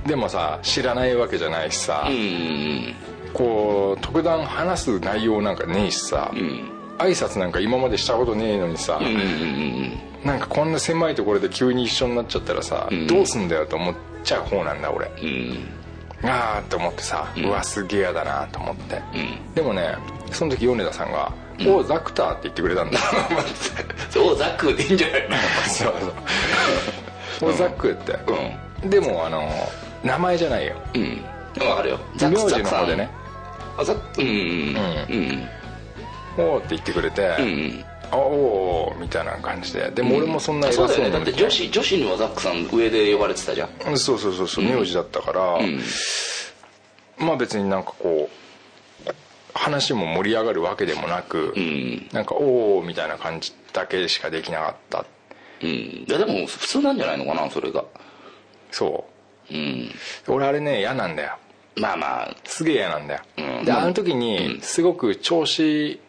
[0.06, 2.94] でもさ知らないわけじゃないしさ、うん
[3.34, 6.32] こう特段話す内容なんかねえしさ、
[6.98, 15.58] 挨拶なんか今までしたことねえのにさ、うんうんうんなんかこんな狭いところで急に一緒になっちゃったらさ、どうすんだよと思っちゃう方なんだ俺、うん
[16.24, 19.02] ああって思ってさ、うわすげえ嫌だなと思って、
[19.56, 19.96] でもね
[20.32, 21.32] その時米田さんが
[21.68, 23.00] 「おうザクター」って言ってくれたんだ。
[24.10, 25.28] そうザックでいいんじゃない？
[25.68, 25.94] そう
[27.40, 28.18] そう「おうザック」って、
[28.88, 29.50] でもあの
[30.04, 30.76] 名前じゃないよ。
[30.94, 31.24] うん。
[31.68, 32.00] わかるよ。
[32.20, 33.10] 名字の方でね。
[33.78, 35.50] あザックうんうん
[36.54, 37.86] 「おう」って言ってくれて「うん
[38.18, 39.90] おーみたいな感じで。
[39.92, 41.26] でも俺もそんな偉そうそうにだよね。
[41.26, 43.70] だって女子女子にはザックさん上で呼ばれてたじゃん。
[43.88, 44.48] うんそうそうそう。
[44.48, 45.60] そう名字だったから、
[47.18, 49.12] まあ別になんかこう
[49.54, 52.10] 話も盛り上がるわけでもなく、うん。
[52.12, 55.06] なんかおおみたいな感じだけしかできなかった。
[55.62, 55.70] うん。
[55.70, 57.86] いやでも普通なんじゃないのかなそれが。
[58.72, 59.06] そ
[59.52, 59.54] う。
[59.54, 59.90] ん。
[60.28, 61.38] う俺あれね嫌なんだよ。
[61.78, 62.36] まあまあ。
[62.44, 63.66] すげえ嫌なんだよ、うん。
[63.66, 66.00] であの時にすごく調子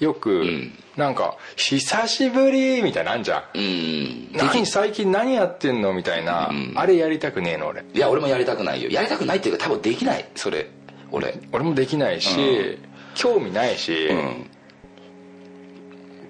[0.00, 0.70] よく、
[1.00, 3.58] なんか「久しぶり」みたいなんじゃん。
[3.58, 4.32] うん。
[4.32, 7.82] 何最近何やってんのみたいな、あれやりたくねえの俺。
[7.92, 8.90] いや俺もやりたくないよ。
[8.90, 10.68] やりたくないっていうか多分できないそれ。
[11.10, 11.34] 俺。
[11.50, 12.78] 俺もできないし、
[13.14, 14.50] 興味ないし、うん。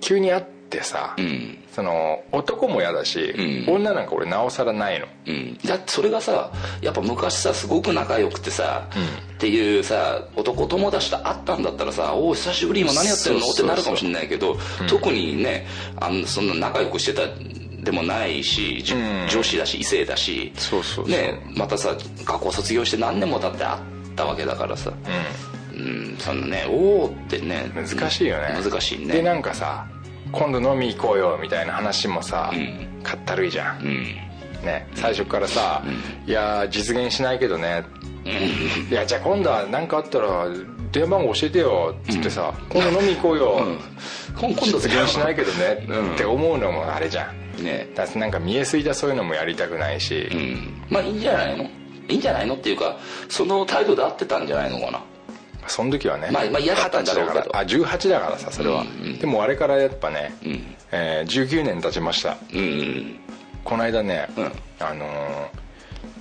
[0.01, 3.33] 急に会ってさ、うんその男も嫌だし、
[3.67, 3.75] うん。
[3.75, 5.07] 女なんか俺なおさらないの。
[5.27, 5.59] うん。
[5.65, 6.53] だってそれがさ
[6.83, 8.89] やっぱ昔さすごく仲良くてさ、
[9.35, 14.57] っていうさ男友達と会ったんだったらさ「おお久しぶり今何やってんの?」ってなるかもしれないけど、
[14.89, 15.67] 特にね
[16.01, 17.23] あのそんな仲良くしてた
[17.85, 20.53] でもないし、女子だし異性だし。
[20.57, 21.09] そうそうそう。
[21.09, 23.79] ね、またさ学校卒業して何年も経って会っ
[24.17, 24.93] たわけだからさ。
[25.73, 27.71] うん、そんなね「おお」ってね。
[27.75, 28.61] 難しいよね。
[28.63, 29.15] 難しいね。
[29.15, 29.87] でなんかさ
[30.33, 33.03] 今度飲み行こうよみたいな話もさ、ん。
[33.03, 34.03] かったるいじゃん、うん。
[34.65, 35.83] ね最初からさ
[36.27, 37.83] 「いやー実現しないけどね」
[38.91, 40.47] いやじゃあ今度は何かあったら
[40.93, 43.61] 電話番号教えてよ」っつってさ「今度飲み行こうよ」
[44.39, 46.13] 今度実現しないけどねうん。
[46.15, 47.65] って思うのもあれじゃん。
[47.65, 47.89] ね。
[47.95, 50.83] だってなんか見えすぎたそういうのもやりたくないし、うん。
[50.91, 51.65] まあいいんじゃないの？
[51.65, 52.55] いいんじゃないの？
[52.55, 52.99] っていうか
[53.31, 55.01] その態度で合ってたんじゃないのかな？
[55.71, 57.41] その時はねまあまあ嫌だったんだろうけど。
[57.41, 58.85] 20歳だからあ18だからさそれは、
[59.21, 60.77] でもあれからやっぱね、ん。
[60.93, 62.37] えー19年経ちました。
[62.53, 63.21] うんうん
[63.63, 64.53] この間ね、うん。
[64.81, 65.49] あのー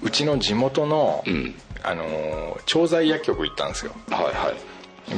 [0.01, 1.53] うちの地元の、ん。
[1.83, 3.93] あのー調剤薬局行ったんですよ。
[4.09, 4.55] はいはい。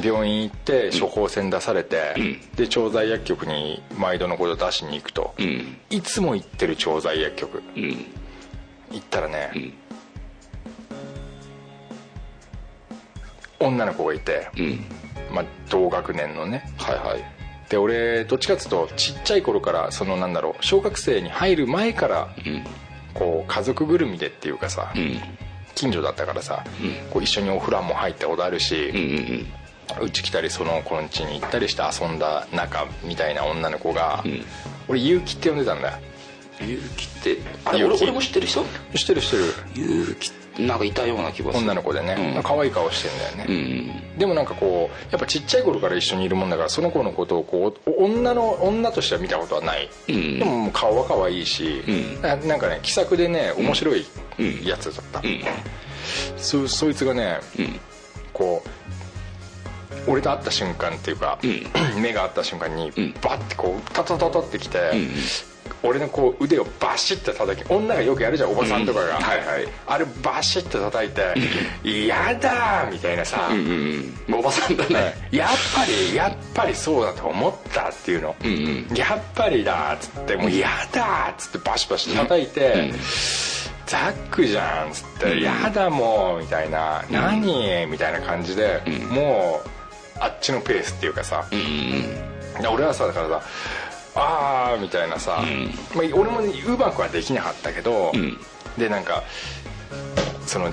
[0.06, 2.40] 病院行って処方箋出されて、ん。
[2.56, 5.76] で調剤薬局に毎度のこと出しに行くと、うん。
[5.90, 7.62] いつも行ってる調剤薬局。
[7.76, 8.06] うん。
[8.92, 9.50] 行ったらね、
[13.62, 14.84] 女の子がいて、うん。
[15.34, 16.64] まあ、同学年のね。
[16.76, 17.24] はいはい。
[17.68, 22.64] で俺どっちかっつうとちっちゃい頃からそのなんだろう小学生に入る前から、うん。
[23.14, 25.20] こう家族ぐるみでっていうかさ、うん。
[25.74, 26.64] 近所だったからさ、
[27.10, 28.92] こう一緒にお風呂も入ったことあるし、
[30.00, 34.22] うち来たりその子の家に行ったりして遊んだ仲みたいな女の子が、
[34.88, 35.98] 俺結城って呼んでたんだよ
[36.62, 38.64] 勇気ってあれ俺俺も知ってる人？
[38.94, 39.44] 知ってる知ってる。
[39.76, 40.32] 勇気。
[40.58, 41.64] なんかいたような気がする。
[41.64, 42.42] 女の子でね、うん。
[42.42, 50.38] 可愛い顔してんだよね、でもなんかこうやっぱちっちゃい頃から一緒にいるもんだからその子のことをこうお女の女としては見たことはない、ん。
[50.38, 52.20] でも顔は可愛いし、うん。
[52.20, 54.04] ななんかね気さくでね面白い
[54.62, 55.42] やつだった、うん。
[56.36, 57.80] そそいつがね、ん。
[58.34, 58.68] こう
[60.06, 61.38] 俺と会った瞬間っていうか、
[61.96, 63.14] 目が合った瞬間にん。
[63.22, 65.10] バッてこうタタタタってきて、ん
[65.84, 69.68] 俺のこう腕をバシッて叩き女がよくやるじゃんおばさんとかが、はいはい。
[69.86, 71.34] あれバシッて叩いて
[71.82, 74.34] 「嫌だ!」みたいなさ、うんうんうん。
[74.38, 82.92] おばさんだねやっぱりやっぱりそうだと思ったっていうの、んやっぱりだっつってもう嫌だっつってバシバシ叩いて、
[83.86, 89.68] ザックじゃんっつって「やだもう」みたいな「何?」みたいな感じで、もう
[90.22, 91.44] あっちのペースっていうかさ、
[92.60, 93.42] で俺はさだからさ
[94.14, 95.42] ああみたいなさ、
[95.94, 98.38] まあ、俺もうまくはできなかったけど、ん。
[98.78, 99.22] でなんか
[100.46, 100.70] その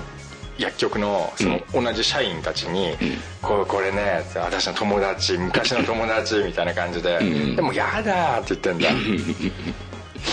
[0.57, 2.95] 薬局のその同じ社員たちに
[3.41, 7.19] 「これね私の友達昔の友達」 みたいな感じで
[7.55, 8.89] 「でもやだ」って言ってんだ。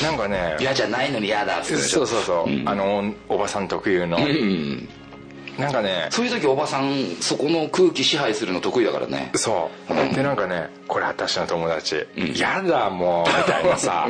[0.02, 4.88] なんかね嫌じゃないのに嫌だってそうそうそう、あのおばさん特有の、うん
[5.58, 9.30] なんかねそういう時おばさんそこの空気支配するの得意だからね。
[9.34, 10.14] そう。
[10.14, 14.08] でなんかねこれ私の友達「やだもう」 みたいなさ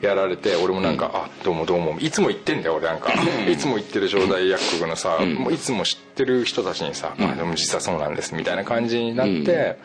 [0.00, 3.12] やられて俺もなんか「あどうもどうも」いつも言ってんだよ俺なんか。
[3.48, 9.76] いつも言ってる正代薬局のさもういつも知ってる人たちにさ「あでも実はそうなんです」みたいな感じになって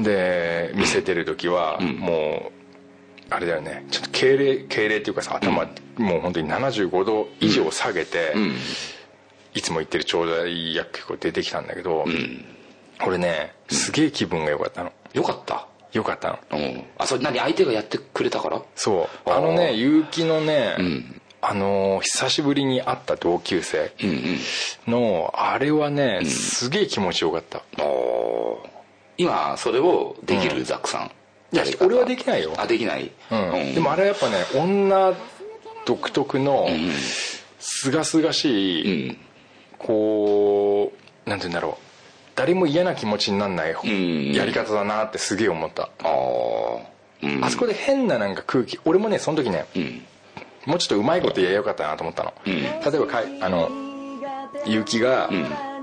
[0.00, 2.60] で見せてる時はもう
[3.30, 8.34] あれだよねちょっと敬礼敬礼っていうかさ頭、もう本当に75度以上下げて、
[9.54, 12.04] いつも言ってるちょうどいい薬局出てきたんだけど、
[13.06, 14.92] 俺ねすげえ気分が良かったの。
[15.12, 15.66] よかった？
[15.92, 16.38] 良かったの。
[16.52, 16.84] うん。
[16.98, 18.62] あそれ何相手がやってくれたから？
[18.76, 19.30] そう。
[19.30, 21.20] あのね結城のね、ん。
[21.42, 24.38] あのー久しぶりに会った同級生うんうん。
[24.86, 27.62] のあれはね、すげえ気持ちよかった。
[29.16, 31.10] 今それをできる、ザックさん。
[31.52, 32.52] いや俺はできないよ。
[32.56, 33.74] あできない、うん。
[33.74, 35.12] でもあれはやっぱね女
[35.86, 36.68] 独特の
[37.58, 39.18] すがすがしい、うん
[39.80, 40.92] こ
[41.26, 41.84] うなんて言うんだろう。
[42.36, 44.32] 誰も嫌な気持ちにならないん。
[44.32, 46.08] やり方だなってすげえ思った、あ
[47.42, 50.02] あそこで変ななんか空気俺もねその時ね、うん。
[50.64, 52.50] もうちょっとうまいこと言えばよかったなと思ったの、ん。
[52.50, 53.70] 例えばかいあの
[54.64, 55.28] 結城が、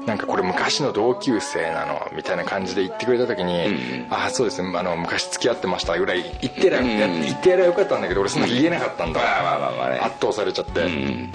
[0.07, 4.71] なんかこれ昔の同級生なのみたいな感じで言ってくれた時に「ああそうですね。
[4.75, 6.85] あの昔付き合ってました」ぐらい言ってりゃ、ん。
[6.87, 9.21] 言ってやればよかったんだけど俺そんな言えなかったんだ、
[10.03, 11.31] 圧倒されちゃって、うん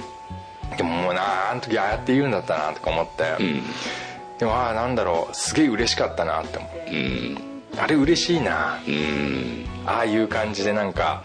[0.76, 3.62] でももうなああの時ああやって言うんだったなとか思って、うん。
[4.38, 6.90] でもああなんだろうすげえ嬉しかったなって思う。
[6.90, 7.38] うん。
[7.78, 8.80] あれ嬉しいな。
[8.86, 9.66] うん。
[9.86, 11.24] ああいう感じでなんか、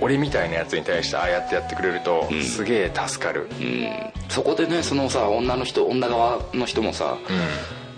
[0.00, 3.88] 俺みたいなやつに対してああやってやってくれると、すげえ助かる、うん。
[4.28, 7.16] そこでねそのさ女の人女側の人もさ、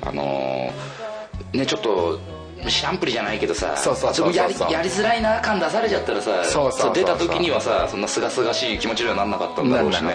[0.02, 2.18] あのーねちょっと
[2.68, 4.48] 知らんぷりじゃないけどさそうそうそうそう。
[4.48, 6.94] れもやりやりづらいな感出されちゃったらさそうそうそうそう。
[6.94, 10.14] 出た時にはさそんなすがすがしい気持ちにはなんなかったんだろうしね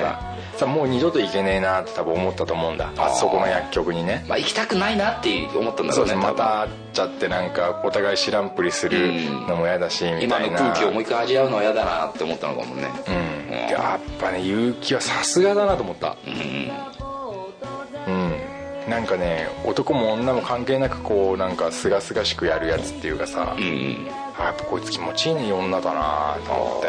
[0.58, 2.92] さもう二度と行けねえなって多分思ったと思うんだ。
[2.98, 4.26] あそこの薬局にね。
[4.28, 6.22] まあ行きたくないなって思ったんだろうねそうですね。
[6.22, 9.00] また会っちゃってなんかお互い知らんぷりする
[9.48, 10.58] のも嫌だしみ今のたいな。
[10.58, 12.90] 空気をもう一回味わうのは嫌だなって思ったのかもね。
[13.08, 13.72] うん。
[13.72, 16.18] やっぱね結城はさすがだなと思った。
[16.28, 18.53] うん
[18.90, 24.08] なんかね男も女も関係なくこうなんかすがすがしくやるやつっていうかさ、うん
[24.38, 26.88] あやっぱこいつ気持ちいいね女だなと思って、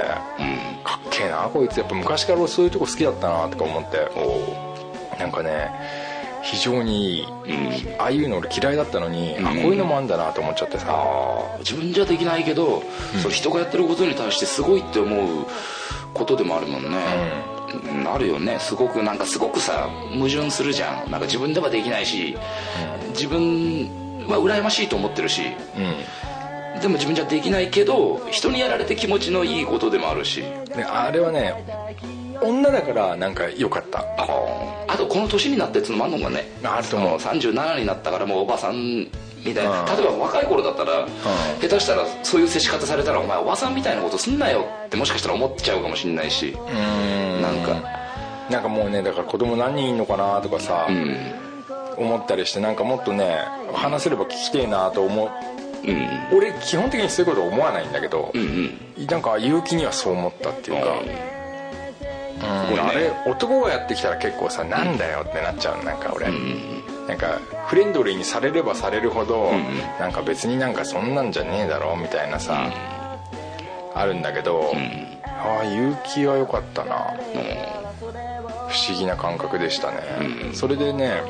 [0.82, 1.76] かっけえなこいつ。
[1.78, 4.11] やっぱ昔から俺そういうとこ好きだったなとか思って。
[5.18, 5.70] なんかね
[6.42, 7.26] 非常にいい、
[7.99, 10.86] ああいうの俺嫌いだったのに、あこういうのもあんだなと思っちゃってさ、
[11.61, 12.82] 自分じゃできないけど、
[13.22, 15.47] それ人がやってることに対してすごいって思う
[16.12, 16.88] ことでもあるもんね、
[17.49, 17.54] うん
[18.07, 18.59] あるよね。
[18.61, 21.11] すごくなんかすごくさ矛盾するじゃん。
[21.11, 22.37] なんか自分ではできないし、
[23.11, 25.43] 自分は羨ましいと思ってるし、
[26.81, 30.43] でも自分じゃできないけど人にやられて気持ちのいいことでもあるし。
[30.75, 31.55] であれはね
[32.43, 34.01] 女だからなんか良かった。
[34.01, 34.93] あー。
[34.93, 37.20] あとこの年になってっていうのもあるのかねあると思う。
[37.20, 39.09] その37になったからもうおばさん
[39.45, 39.86] みたいな、うん。
[39.86, 41.07] 例えば若い頃だったら、
[41.61, 46.49] 下手したらそういう接し方されたらお前おばさんみたいなことすんなよってもしかしたら思っちゃうかもしれないし。
[46.49, 47.42] うん。
[47.42, 48.05] なんか。
[48.51, 51.16] なんかもうねだから子供何人いんのかなとかさ、うん。
[51.97, 53.38] 思ったりしてなんかもっとね
[53.72, 55.30] 話せれば聞きてえなと思う。
[55.86, 56.36] うん。
[56.36, 58.78] 俺基本的にそういうこと思わないんだけど、うん
[59.09, 61.07] なんか結城にはそう思ったっていうか、うん。
[61.07, 61.34] ね。
[62.80, 66.26] あれ男がやってきたら結構さなんだよってなっちゃうなんか俺、
[67.09, 67.39] なんか
[67.69, 69.53] フレンドリーにされればされるほど、
[70.01, 72.71] なんか別になんかそんなんじゃねえだろみたいなさ、
[73.95, 74.73] あるんだけど、
[75.27, 77.15] ああ結城は良かったな、
[78.69, 79.99] 不思議な感覚でしたね、
[80.55, 81.23] それでね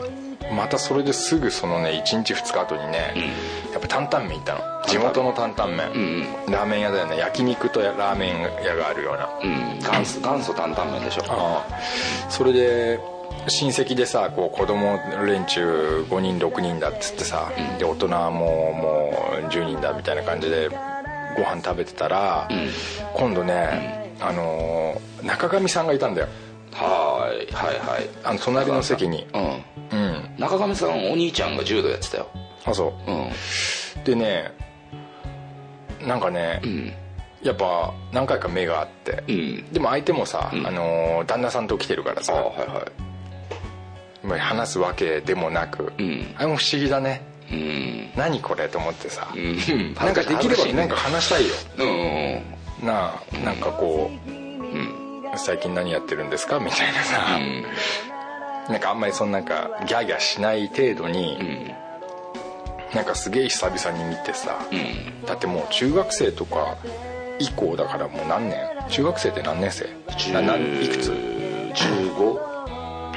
[0.54, 3.14] またそれですぐそのね1日2日後にね、
[3.72, 4.60] やっぱ担々麺行ったの。
[4.86, 7.16] 地元の担々麺、ラーメン屋だよね。
[7.16, 9.30] 焼肉とラーメン屋があるような。
[9.42, 9.78] うん。
[9.78, 11.22] 元祖元祖担々麺でしょ。
[11.26, 11.80] ああ。
[12.28, 13.00] それで
[13.48, 20.68] 親戚でさこう子供連中5人6人だっつってさ、で大人ももう10人だみたいな感じで
[21.36, 22.48] ご飯食べてたら、
[23.14, 26.28] 今度ね、あのー中上さんがいたんだよ。
[26.72, 28.08] はいはいはい。
[28.24, 29.26] あの隣の席に。
[29.32, 29.98] うん。
[29.98, 30.34] うん。
[30.38, 32.28] 中上さんお兄ちゃんが柔道やってたよ。
[32.64, 33.10] あそう。
[33.10, 33.24] ん。
[33.26, 33.30] う
[34.04, 34.52] でね
[36.06, 36.92] なんかね、ん。
[37.46, 39.72] やっぱ何回か目があって、うん。
[39.72, 40.66] でも相手もさ、ん。
[40.66, 42.34] あのー旦那さんと来てるからさ。
[42.34, 42.68] あはいはい。
[42.68, 43.13] まあ
[44.38, 46.34] 話すわけでもなく、ん。
[46.36, 47.22] あれも不思議だね。
[47.50, 48.10] うん。
[48.16, 49.56] 何これと思ってさ、うん。
[49.94, 51.54] なんかできればなんか話したいよ。
[51.78, 52.86] うん。
[52.86, 54.10] なあなんかこ
[55.34, 56.58] う、最近何やってるんですか？
[56.60, 57.38] みたいなさ、
[58.68, 61.72] なんかあんまりそんなんかギャーギャーしない程度に、
[62.94, 64.58] なんかすげえ久々に見てさ、
[65.26, 66.76] だってもう中学生とか
[67.40, 68.58] 以降だからもう何年？
[68.88, 69.84] 中学生って何年生？
[70.84, 71.12] いくつ？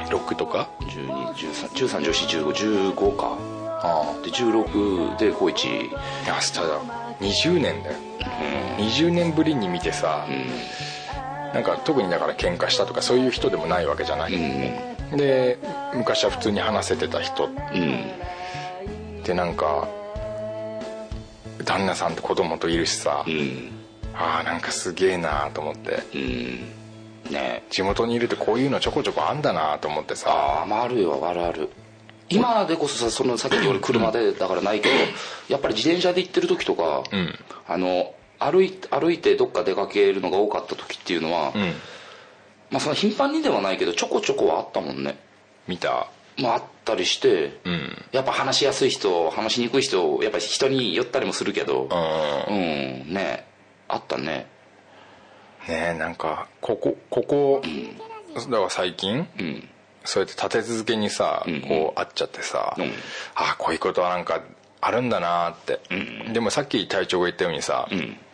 [0.08, 3.38] ?6 とか？1513女子1515か。
[3.80, 5.68] あで16で高一。
[6.26, 7.08] あ明日だ。
[7.20, 7.96] 20年だよ、
[8.78, 10.26] 20年ぶりに見てさ、
[11.52, 14.32] なんか特にだから喧嘩したとかそういう人でもないわけじゃない、
[15.16, 15.58] で
[15.94, 17.46] 昔は普通に話せてた人。
[17.46, 17.50] うん。
[19.20, 19.88] ってなんか
[21.64, 23.72] 旦那さんと子供といるしさ、うん。
[24.14, 26.02] ああなんかすげえなと思って。
[26.14, 26.77] うん
[27.30, 27.64] ね。
[27.70, 30.30] 地元にいるとこういうのちょこちょこあんだなと思ってさ。
[30.30, 31.20] ああまああるよ。
[31.26, 31.68] あるある。
[32.30, 34.94] 今でこそさそのさっき俺車でだからないけど
[35.48, 37.34] やっぱり自転車で行ってる時とか、ん。
[37.66, 41.72] あの歩い歩いてどっか出かけるのが多かった時っていうのは、うん。
[42.70, 45.18] まあその頻繁にではないけどちょこちょこはあったもんね。
[45.66, 46.08] 見た。
[46.38, 48.04] まああったりして、うん。
[48.12, 51.88] やっぱ話しやすい人話しにくい人やっぱり人に寄ったりもするけど
[52.48, 52.56] うん。
[52.56, 52.58] う
[53.10, 53.46] んね
[53.88, 54.46] あったね
[55.68, 57.62] ねえなんかここここ、
[58.34, 59.68] だから最近、うん。
[60.04, 62.84] そうやって立て続けにさ、んこう会っちゃってさ、うん。
[63.34, 64.40] ああこういうことはなんか
[64.80, 65.80] あるんだなって、
[66.32, 67.88] でもさっき隊長が言ったようにさ、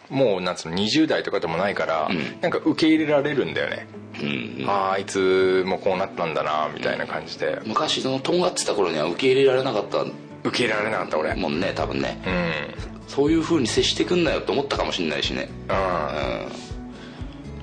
[0.09, 2.09] もうなんつうの20代とかでもないから、
[2.41, 3.87] なんか受け入れられるんだよね、
[4.23, 10.05] うんあああいつもこうなったんだなみたいな感じで、昔そのとんがってた頃には受け入れられなかった。
[10.45, 11.35] 受け入れられなかった俺。
[11.35, 12.23] もんね多分ね。
[12.27, 13.09] うん。
[13.09, 15.49] そういう風に接してくんなよと思ったかもしれないしね。
[15.69, 16.74] うん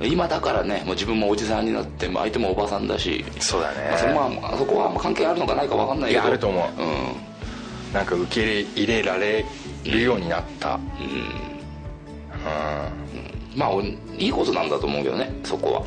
[0.03, 6.81] 今だからねもう自分もおじさんになって相手もおばさんだし、そうだね、まあ、それもあそこは関係あるのかないか分かんないけどいやあると思う。
[6.81, 7.93] うん。
[7.93, 9.45] なんか受け入れられ
[9.83, 10.79] るようになった。
[13.55, 15.83] まあおいいことなんだと思うけどねそこは、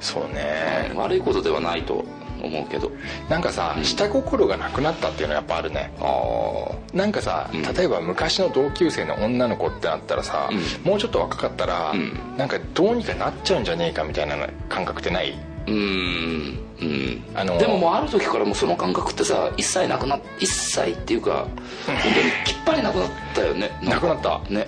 [0.00, 0.92] そうね。
[0.94, 2.04] 悪いことではないと
[2.46, 2.90] 思うけど。
[3.28, 5.92] なんかさ下心がなくなったっていうのはやっぱあるね。
[6.00, 10.48] あなんかさ例えば昔の同級生の女の子ってなったらさ、
[10.84, 12.36] もうちょっと若かったら、ん。
[12.36, 14.36] なんかどうにかなっちゃうんじゃねえかみたいな
[14.68, 15.32] 感覚ってない？
[15.32, 16.58] あうん。
[16.80, 17.24] うん。
[17.34, 21.46] あのでももうある時からもうその感覚ってさ一切なくなっ一切っていうか
[21.86, 23.70] 本当にきっぱりなくなったよね。
[23.82, 24.40] なくなった。
[24.50, 24.66] ね。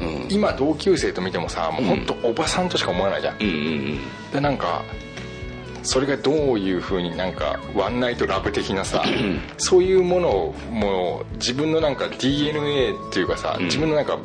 [0.00, 0.28] うん、うん。
[0.30, 3.98] 今同級生と見てもさもう本当おばさんとしか思わないじゃん、うんうん。
[4.32, 4.82] でなんか
[5.84, 9.04] それがどういうふうになんかワンナイトラブ的なさ
[9.58, 14.18] そういうものをもう自分のなんか DNA っていうかさ、自分のなんか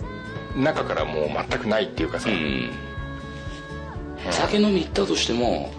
[0.55, 2.70] 中からもう全くないっていうかさ、うん。
[4.32, 5.72] 酒飲み行ったとしても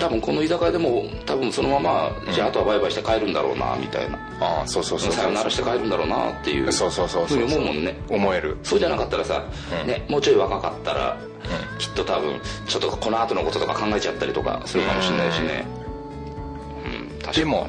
[0.00, 4.18] 多分この居酒屋でも多分そのままじゃああとはバイバイして帰るんだろうなみたいな。
[4.40, 7.42] ああそうそうそうさよならして帰るんだろうなっていうそうそうそうふそう。
[7.42, 7.96] うに思うもんね。
[8.08, 8.56] 思える。
[8.62, 9.44] そうじゃなかったらさ、
[9.86, 11.16] ね、もうちょい若かったら、
[11.78, 15.66] きっと多分ちょっとこの後のこととか考えちゃったりとかするかもしれないしね。
[16.84, 17.36] うん確かに。
[17.38, 17.66] でも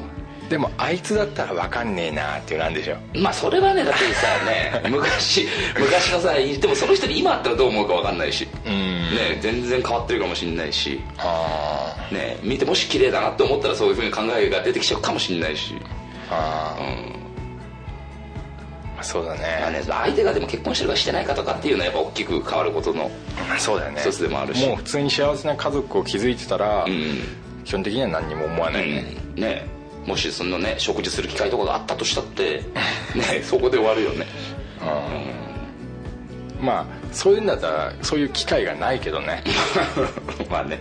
[0.48, 2.96] でもあいつだったら分かんねえなっていうなんでしょ。
[3.14, 8.72] まあそれはねだってさね 昔昔のさでもその人に今あったらどう思うか分かんないし、うん。
[8.72, 15.74] ね、全然変わってるかもしれないし、あね、見てもし綺麗だなって思ったらそういうふうに考えが出てきちゃうかもしれないし、
[16.30, 17.14] ああうん。
[19.00, 23.10] あそうだまあねね、相手がでも結婚してるかしてないかとかっていうのはやっぱ大きく変わることの
[23.58, 24.00] そうだよね。
[24.00, 24.66] 一つでもあるし。
[24.66, 27.18] もう普通に幸せな家族を築いてたら、うん。
[27.64, 29.42] 基本的には何にも思わないね、うん。
[29.42, 29.66] ね
[30.06, 32.62] もしそのね食事する機会とかがあったとしたって
[33.14, 34.26] ねそこで終わるよね。
[36.60, 39.42] まあそういうんだったらそういう機会がないけどね、
[40.50, 40.80] まあね。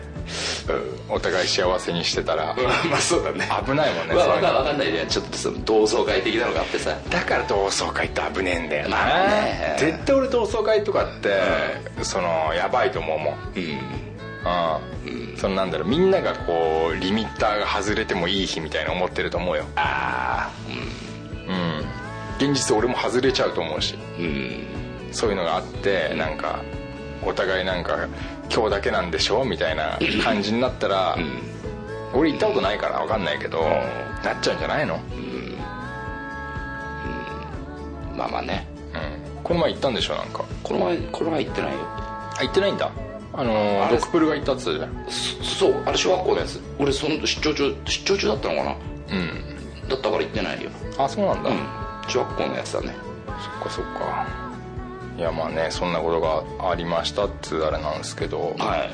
[1.09, 1.15] うん。
[1.15, 2.55] お互い幸せにしてたら。
[2.89, 3.47] まあそうだね。
[3.65, 5.05] 危ないもんねわそういうのかわかんないね。
[5.07, 6.97] ちょっとその同窓会的なのがあってさ。
[7.09, 9.75] だから同窓会って危ねえんだよな、まあね。
[9.77, 11.41] 絶対俺同窓会とかって、
[12.01, 13.19] そのやばいと思う。
[13.19, 13.63] もんうん。
[13.63, 15.02] うん、
[15.43, 19.65] そのなんだろうみんながこうリミッターが外れてもいい日みたいな思ってると思うよ。
[19.75, 20.51] ああ
[22.39, 22.53] うん。
[22.53, 23.95] 現実俺も外れちゃうと思うし。
[24.17, 24.65] うん。
[25.11, 26.61] そういうのがあってなんか
[27.25, 28.07] お互いなんか
[28.49, 31.17] 今日だけなんでしょみたいな感じになったら、
[32.13, 33.63] 俺行ったことないから分かんないけど、
[34.23, 34.97] なっちゃうんじゃないの、
[38.15, 38.65] まあまあね。
[38.93, 40.45] うん、この前行ったんでしょなんか。
[40.63, 41.79] この前この前行ってないよ。
[41.81, 42.91] あ行ってないんだ
[43.35, 45.05] あのドクプルが行ったっつうじゃん。
[45.09, 46.59] そそうあれ小学校のやつ。
[46.79, 48.75] 俺その出張中出張中だったのかな？
[49.11, 49.89] うん。
[49.89, 50.69] だったから行ってないよ。
[50.97, 51.57] あそうなんだ、うん。
[52.07, 52.95] 中学校のやつだね。
[53.27, 54.27] そっかそっか。
[55.17, 58.89] いやまあねそんなことがありましたっつうあれなんですけど、は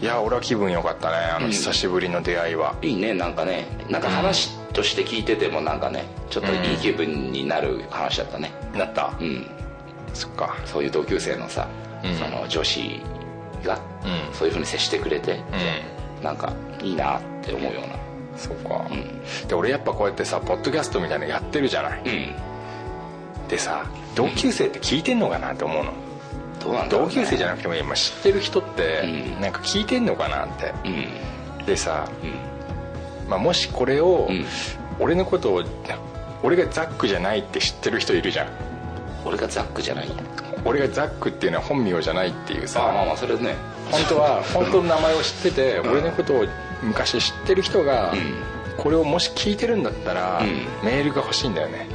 [0.00, 0.04] い。
[0.04, 3.66] や俺は気分良かったねあの久しぶりの出会いは、いいいねなんかね。
[3.88, 8.52] なんか話として聞いててもなんかねちょっといい気分になる話だったね。
[8.74, 9.16] なった。
[9.20, 9.46] うん。
[10.14, 10.56] そっか。
[10.64, 11.68] そういう同級生のさ、
[12.02, 12.14] うん。
[12.16, 13.00] その女子
[13.62, 14.34] がうん。
[14.34, 15.40] そういうふうに接してくれて、
[16.18, 16.24] うん。
[16.24, 16.52] なんか
[16.82, 17.96] いいなって思うような。
[18.36, 18.86] そっか、
[19.46, 23.48] で俺やっぱこうやってさポッドキャストみたいなのやってるじゃない、うん。
[23.48, 23.84] でさ
[24.14, 25.92] 同級生って聞いてんのかなって思うの。
[26.58, 29.40] どうね、同級生じゃなくても今知ってる人ってうん。
[29.40, 30.72] なんか聞いてんのかなって。
[31.58, 31.66] うん。
[31.66, 33.28] でさ、うん。
[33.28, 34.46] まあ、もしこれをうん。
[34.98, 35.62] 俺のことを
[36.42, 38.48] 俺がザックじゃないって知ってる人いるじゃん。
[39.24, 40.08] 俺がザックじゃない？
[40.64, 42.84] 俺がザックっていうのは本名じゃないっていうさ。
[42.84, 43.54] ああまあまあそれね。
[43.90, 46.46] 本当は本当の名前を知ってて俺のことを
[46.82, 48.14] 昔知ってる人が
[48.78, 50.66] これをもし聞いてるんだったらうん。
[50.84, 51.86] メールが欲しいんだよね。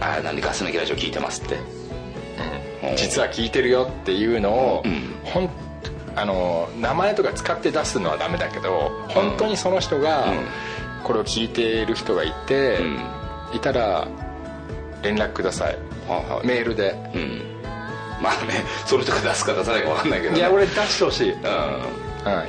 [0.00, 1.58] ああ何ガス抜きラジオ聞いてますって。
[2.96, 5.14] 実は聞いてるよっていうのを、うん。
[5.24, 5.50] ほん
[6.16, 10.46] あの名前とか使って出すのはダメだけど本当にその人がうん。
[11.04, 12.98] これを聞いてる人がいて、うん。
[13.54, 14.08] いたら
[15.02, 15.78] 連絡ください。
[16.08, 16.96] はメールで。
[17.14, 17.57] うん
[18.22, 21.44] まあねその人が出すか出さないか分かんないけど、ね、いや俺出してほしい、うん、う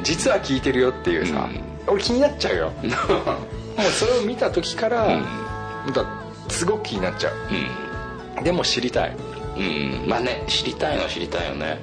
[0.03, 1.47] 実は聞いてるよっていうさ、
[1.87, 2.71] 俺気になっちゃうよ。
[3.77, 5.11] もうそれを見た時から、う
[5.89, 5.93] ん。
[5.93, 6.05] だ
[6.49, 8.43] すごく気になっちゃう。
[8.43, 9.15] でも知りたい。
[9.55, 9.63] うん、
[10.03, 11.79] うん、まあね知りたいのは知りたいよね。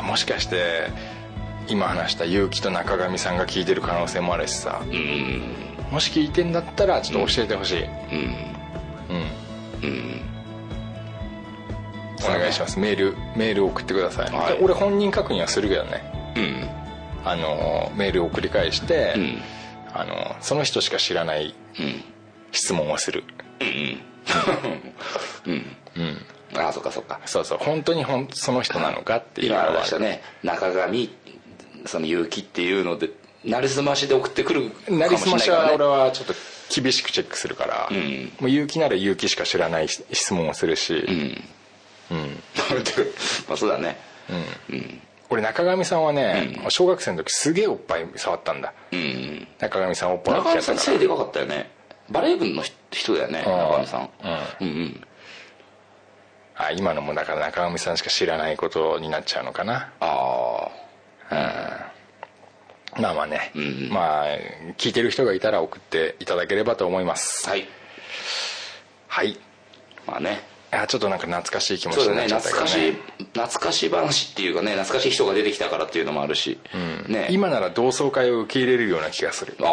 [0.00, 0.06] うん。
[0.06, 0.90] もしかして
[1.66, 4.80] 今話した結城と中上さんが聞いてる可能性もあるしさ。
[4.82, 4.94] うん。
[4.94, 5.42] うん
[5.90, 7.90] もし聞いてんだったらちょっと教えてほしい、うん。
[9.82, 10.23] うん
[12.30, 12.78] お願いします。
[12.78, 14.58] メールメール送ってください、はい。
[14.60, 16.34] 俺本人確認はするけどね。
[16.36, 16.68] うん。
[17.24, 19.42] あのメールを繰り返して、うん。
[19.92, 22.04] あのその人しか知らないうん。
[22.52, 23.24] 質問をする。
[26.56, 27.20] ああそっかそっか。
[27.26, 27.58] そうそう。
[27.58, 30.22] 本当にほんその人なのかっていうのは今あしたね。
[30.42, 31.08] 中上
[31.86, 33.10] その結城っていうので
[33.44, 36.34] なりすましで送ってくるかもしれないなりすましは俺はちょっと
[36.74, 41.04] 厳しくチェックするから、んもう結城なら結城しか知らない質問をするし、
[43.48, 43.96] まあそうだね。
[45.30, 48.72] 俺中上さんはね、小学生の時すげえおっぱい触ったんだ。
[48.92, 49.48] うん。
[49.58, 51.70] 中上さんおっぱい中上さん背でかかったよね。
[52.10, 54.10] バレー部の人だよね中上さん。
[54.60, 54.68] うん。
[54.68, 55.06] うん
[56.56, 59.92] あ今のもだから中上さんしか知らないことになっちゃうのかな。
[59.98, 60.68] あ
[62.96, 63.88] まあまあね、ん。
[63.90, 64.26] まあ
[64.78, 67.48] 聞いてる人がいたら送っていただければと思います。
[67.48, 67.66] あはい。
[69.08, 69.36] はい。
[70.06, 76.58] まあねあちょっとなんか懐かしい気持ちになっちゃった懐かしけどねい懐かしい話っていうかね懐かしい人が出てきたからっていうのもあるし。
[77.08, 77.28] ね。
[77.30, 79.56] 今なら同窓会を受け入れるような気がする。
[79.60, 79.68] ああ。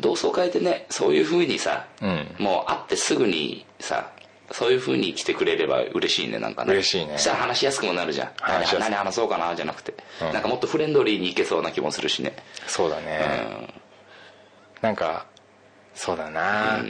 [0.00, 2.42] 同窓会ってねそういうふうにさ、ん。
[2.42, 4.10] もう会ってすぐにさ
[4.50, 6.72] そういうふうに来てくれれば嬉しいねなんかね。
[6.72, 7.14] 嬉しいね。
[7.14, 8.30] そしたら話しやすくもなるじゃん。
[8.40, 10.32] 何何話そうかなじゃなくて、うん。
[10.32, 12.36] なんかもっとフレンドリーにいけそうな気もするしね。
[12.66, 13.68] そうだね、
[14.82, 15.26] なんか
[15.94, 16.84] そうだな、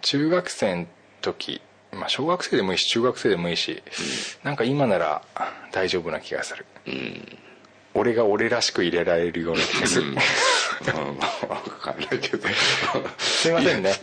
[0.00, 0.86] 中学生の
[1.32, 1.60] 時
[1.92, 3.82] まあ小学生でもいいし中学生でもいいし、
[4.42, 5.22] なんか今なら
[5.72, 6.66] 大丈夫な気がする、
[7.94, 10.14] 俺が俺らしく入れられるような気がする、うん。
[10.14, 10.22] 分
[11.80, 12.48] かんないけど。
[13.18, 13.94] すいませんね。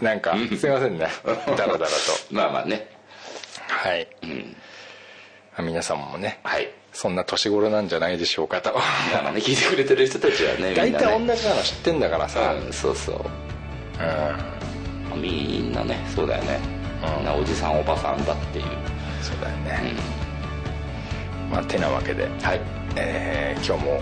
[0.00, 1.08] なんかすいませんね。
[1.56, 1.86] ダラダラと。
[2.30, 2.88] まあまあね。
[3.66, 4.28] はい、ま
[5.58, 6.70] あ皆さんもねはい。
[6.92, 8.72] そんな年頃なんじゃないでしょうかと。
[8.72, 8.74] だ
[9.18, 13.16] からね聞いてくれてる人たちはねみ大体同じなの知ってんだからさ、うんそうそう。
[13.16, 14.63] うん
[15.16, 16.58] みんなねそうだよね、
[17.18, 18.64] みんなおじさんおばさんだっていう。
[19.22, 19.92] そうだよね、
[21.50, 22.60] まあてなわけで、はい。
[22.96, 24.00] えー今日も、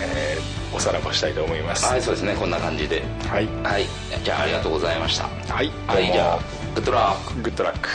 [0.00, 1.86] えーおさらばしたいと思います。
[1.86, 2.34] はいそうですね。
[2.34, 3.02] こんな感じで。
[3.26, 3.46] はい。
[3.62, 3.86] はい。
[4.22, 5.24] じゃあありがとうございました。
[5.24, 5.70] はい。
[5.86, 6.38] はいじゃあ
[6.74, 7.88] グッドラックグッドラック